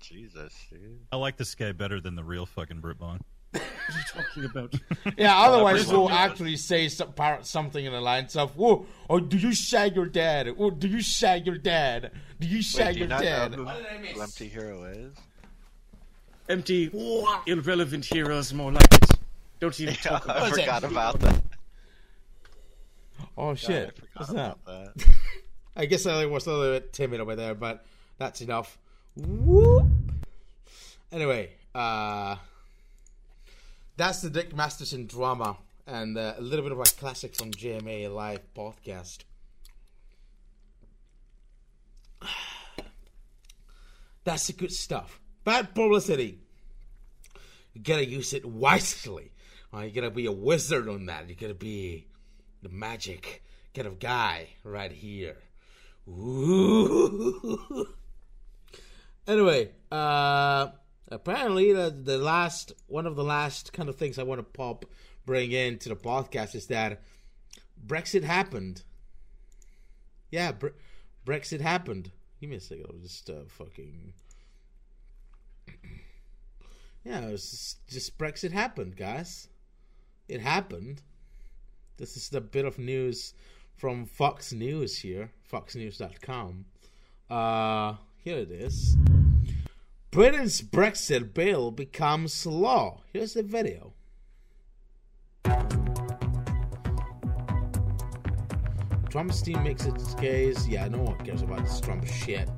[0.00, 1.00] Jesus, dude.
[1.12, 3.20] I like this guy better than the real fucking Brit Bong.
[3.52, 4.74] What are you talking about?
[5.18, 9.36] Yeah, otherwise Well, we'll actually say some, something in the lines of, "Whoa, or do
[9.36, 10.48] you shag your dad?
[10.56, 12.10] Or do you shag your dad?
[12.40, 15.14] Do you Wait, shag do you your not dad?" know who, who Empty Hero is?
[16.48, 16.90] Empty,
[17.46, 19.10] irrelevant heroes, more like it.
[19.60, 20.84] Don't even Yeah, talk about I it.
[20.84, 21.42] about that.
[23.36, 23.98] Oh God, shit!
[24.16, 24.56] I forgot What's that?
[24.62, 25.06] about that.
[25.76, 27.84] I guess I was a little bit timid over there, but
[28.18, 28.78] that's enough.
[29.16, 29.86] Whoop.
[31.10, 32.36] Anyway, uh,
[33.96, 38.12] that's the Dick Masterson drama and uh, a little bit of our classic from JMA
[38.12, 39.18] Live podcast.
[44.24, 45.20] That's the good stuff.
[45.44, 46.38] Bad publicity.
[47.74, 49.30] you gotta use it wisely.
[49.72, 49.84] Right?
[49.84, 51.28] You gotta be a wizard on that.
[51.28, 52.06] You gotta be
[52.62, 53.42] the magic
[53.74, 55.36] kind of guy right here.
[56.08, 57.86] Ooh.
[59.26, 60.68] anyway, uh,
[61.08, 64.84] apparently the the last one of the last kind of things I want to pop
[65.26, 67.02] bring into the podcast is that
[67.86, 68.82] Brexit happened.
[70.30, 70.68] Yeah, Bre-
[71.26, 72.10] Brexit happened.
[72.40, 72.86] Give me a second.
[72.90, 74.12] I'll just uh, fucking.
[77.04, 79.48] Yeah, it was just, just Brexit happened, guys.
[80.26, 81.02] It happened.
[81.98, 83.34] This is the bit of news
[83.76, 86.64] from Fox News here, foxnews.com.
[87.28, 88.96] Uh, here it is.
[90.10, 93.02] Britain's Brexit bill becomes law.
[93.12, 93.92] Here's the video.
[99.10, 100.66] Trump's team makes its case.
[100.66, 102.48] Yeah, no one cares about this Trump shit.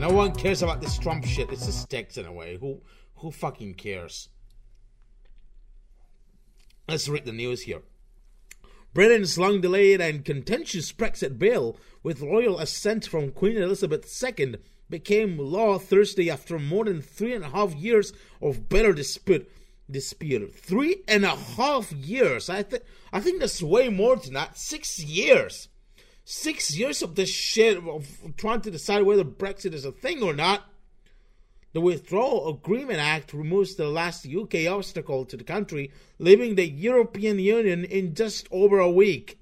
[0.00, 1.52] No one cares about this Trump shit.
[1.52, 2.56] It's just sticks in a way.
[2.58, 2.80] Who
[3.16, 4.30] who fucking cares?
[6.88, 7.82] Let's read the news here.
[8.94, 14.56] Britain's long delayed and contentious Brexit bill, with royal assent from Queen Elizabeth II,
[14.88, 19.48] became law Thursday after more than three and a half years of bitter dispute.
[19.88, 22.48] Dispute three and a half years.
[22.48, 24.56] I think I think that's way more than that.
[24.56, 25.68] Six years,
[26.30, 28.06] six years of this shit of
[28.36, 30.64] trying to decide whether Brexit is a thing or not.
[31.72, 37.40] The Withdrawal Agreement Act removes the last UK obstacle to the country leaving the European
[37.40, 39.40] Union in just over a week.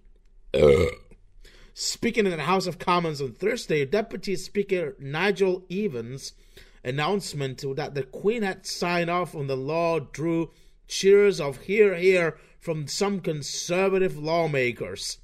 [1.75, 6.33] Speaking in the House of Commons on Thursday, Deputy Speaker Nigel Evans'
[6.83, 10.51] announcement that the Queen had signed off on the law drew
[10.87, 15.19] cheers of hear hear from some conservative lawmakers.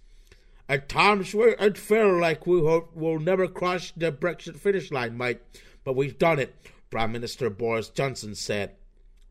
[0.68, 5.40] At times it felt like we will never cross the Brexit finish line, mate,
[5.84, 6.54] but we've done it.
[6.90, 8.72] Prime Minister Boris Johnson said.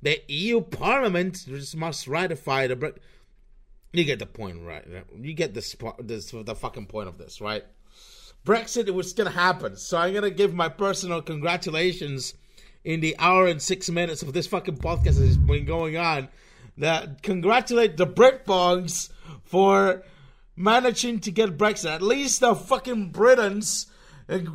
[0.02, 2.98] The EU Parliament must ratify the Brexit.
[3.94, 4.86] You get the point, right?
[5.20, 7.64] You get this, this the fucking point of this, right?
[8.46, 12.34] Brexit was gonna happen, so I'm gonna give my personal congratulations
[12.84, 16.28] in the hour and six minutes of this fucking podcast that has been going on.
[16.78, 19.12] That congratulate the Brit Britbogs
[19.44, 20.04] for
[20.56, 21.94] managing to get Brexit.
[21.94, 23.88] At least the fucking Britons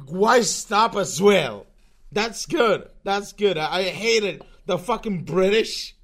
[0.09, 1.67] wised up as well.
[2.11, 2.89] That's good.
[3.05, 3.59] That's good.
[3.59, 5.95] I, I hated the fucking British,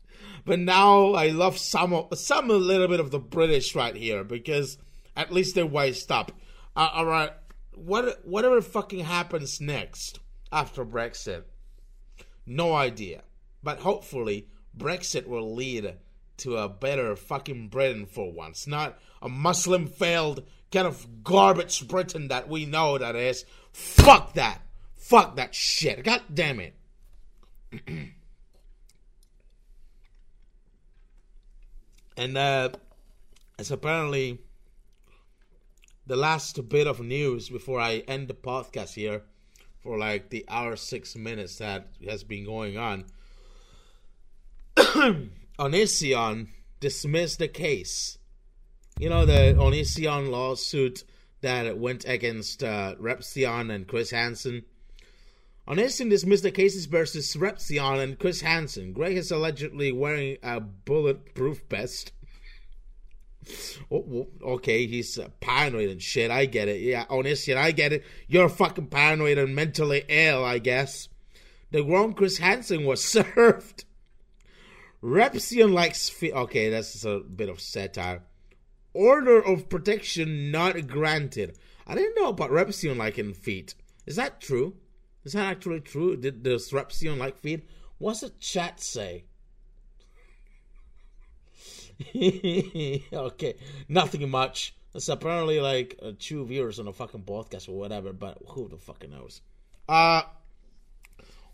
[0.45, 4.79] but now I love some some a little bit of the British right here because
[5.17, 6.33] at least they're wised up.
[6.77, 7.33] Uh, all right,
[7.75, 10.21] what whatever fucking happens next
[10.53, 11.45] after Brexit,
[12.47, 13.23] no idea.
[13.63, 15.95] But hopefully, Brexit will lead
[16.39, 22.29] to a better fucking Britain for once, not a Muslim failed kind of garbage Britain
[22.29, 23.45] that we know that is.
[23.73, 24.61] Fuck that.
[24.95, 26.05] Fuck that shit.
[26.05, 26.75] God damn it.
[32.17, 32.69] and uh
[33.59, 34.39] it's apparently
[36.07, 39.23] the last bit of news before I end the podcast here
[39.81, 43.07] for like the hour six minutes that has been going on.
[45.59, 46.49] Onision
[46.81, 48.19] dismissed the case.
[48.97, 51.03] You know the Onision lawsuit
[51.41, 54.63] that went against uh, Repzion and Chris Hansen.
[55.67, 58.93] Onision dismissed the cases versus Repzion and Chris Hansen.
[58.93, 62.13] Greg is allegedly wearing a bulletproof vest.
[63.91, 66.31] Oh, okay, he's uh, paranoid and shit.
[66.31, 66.81] I get it.
[66.81, 68.05] Yeah, Onision, I get it.
[68.29, 71.09] You're fucking paranoid and mentally ill, I guess.
[71.73, 73.87] The grown Chris Hansen was served.
[75.03, 76.15] Repzion likes.
[76.23, 78.23] Okay, that's a bit of satire.
[78.95, 81.59] Order of protection not granted.
[81.87, 83.75] I didn't know about Repzion liking feet.
[84.07, 84.77] Is that true?
[85.25, 86.17] Is that actually true?
[86.17, 87.69] Did does Repzion like feet?
[87.99, 89.25] What's the chat say?
[93.13, 93.55] okay,
[93.89, 94.75] nothing much.
[94.95, 98.77] It's apparently like uh, two viewers on a fucking podcast or whatever, but who the
[98.77, 99.41] fucking knows?
[99.89, 100.23] Uh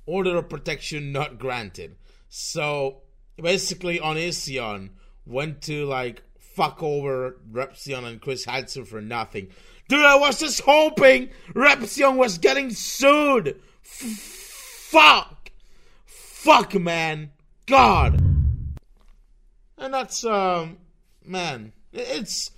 [0.07, 1.97] order of protection not granted.
[2.29, 3.03] So
[3.41, 4.91] basically, on Onision
[5.25, 6.23] went to like
[6.55, 9.48] fuck over Repzion and Chris Hansen for nothing.
[9.89, 13.60] Dude, I was just hoping Repzion was getting sued.
[13.82, 15.51] Fuck,
[16.06, 17.32] fuck, man,
[17.66, 18.20] God.
[19.78, 20.78] And that's um,
[21.24, 22.51] man, it's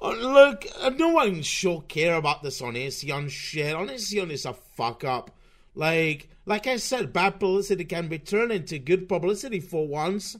[0.00, 0.64] uh, look.
[0.80, 3.74] Uh, no one should care about this Onision shit.
[3.74, 5.32] Onision is a fuck up.
[5.74, 10.36] Like, like I said, bad publicity can be turned into good publicity for once.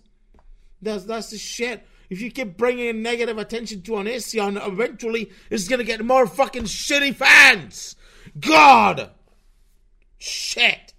[0.81, 1.87] That's that's the shit.
[2.11, 7.15] If you keep bringing negative attention to Onision, eventually it's gonna get more fucking shitty
[7.15, 7.97] fans.
[8.39, 9.11] God.
[10.19, 10.95] Shit.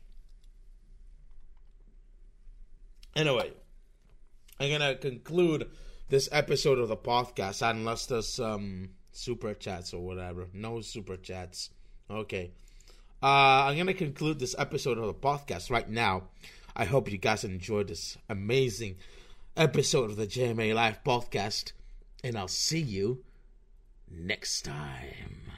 [3.16, 3.52] Anyway,
[4.60, 5.70] I'm gonna conclude
[6.10, 10.48] this episode of the podcast unless there's um super chats or whatever.
[10.54, 11.72] No super chats.
[12.10, 12.52] Okay.
[13.22, 16.30] Uh, I'm gonna conclude this episode of the podcast right now.
[16.76, 18.96] I hope you guys enjoyed this amazing
[19.56, 21.74] episode of the JMA Live podcast,
[22.24, 23.24] and I'll see you
[24.10, 25.52] next time.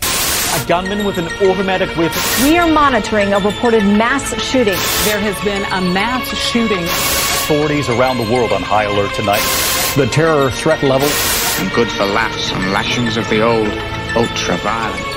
[0.00, 2.20] A gunman with an automatic weapon.
[2.44, 4.78] We are monitoring a reported mass shooting.
[5.04, 6.82] There has been a mass shooting.
[6.82, 9.42] Authorities around the world on high alert tonight.
[9.96, 11.08] The terror threat level.
[11.58, 13.68] And good for laughs and lashings of the old
[14.16, 15.13] ultra violent.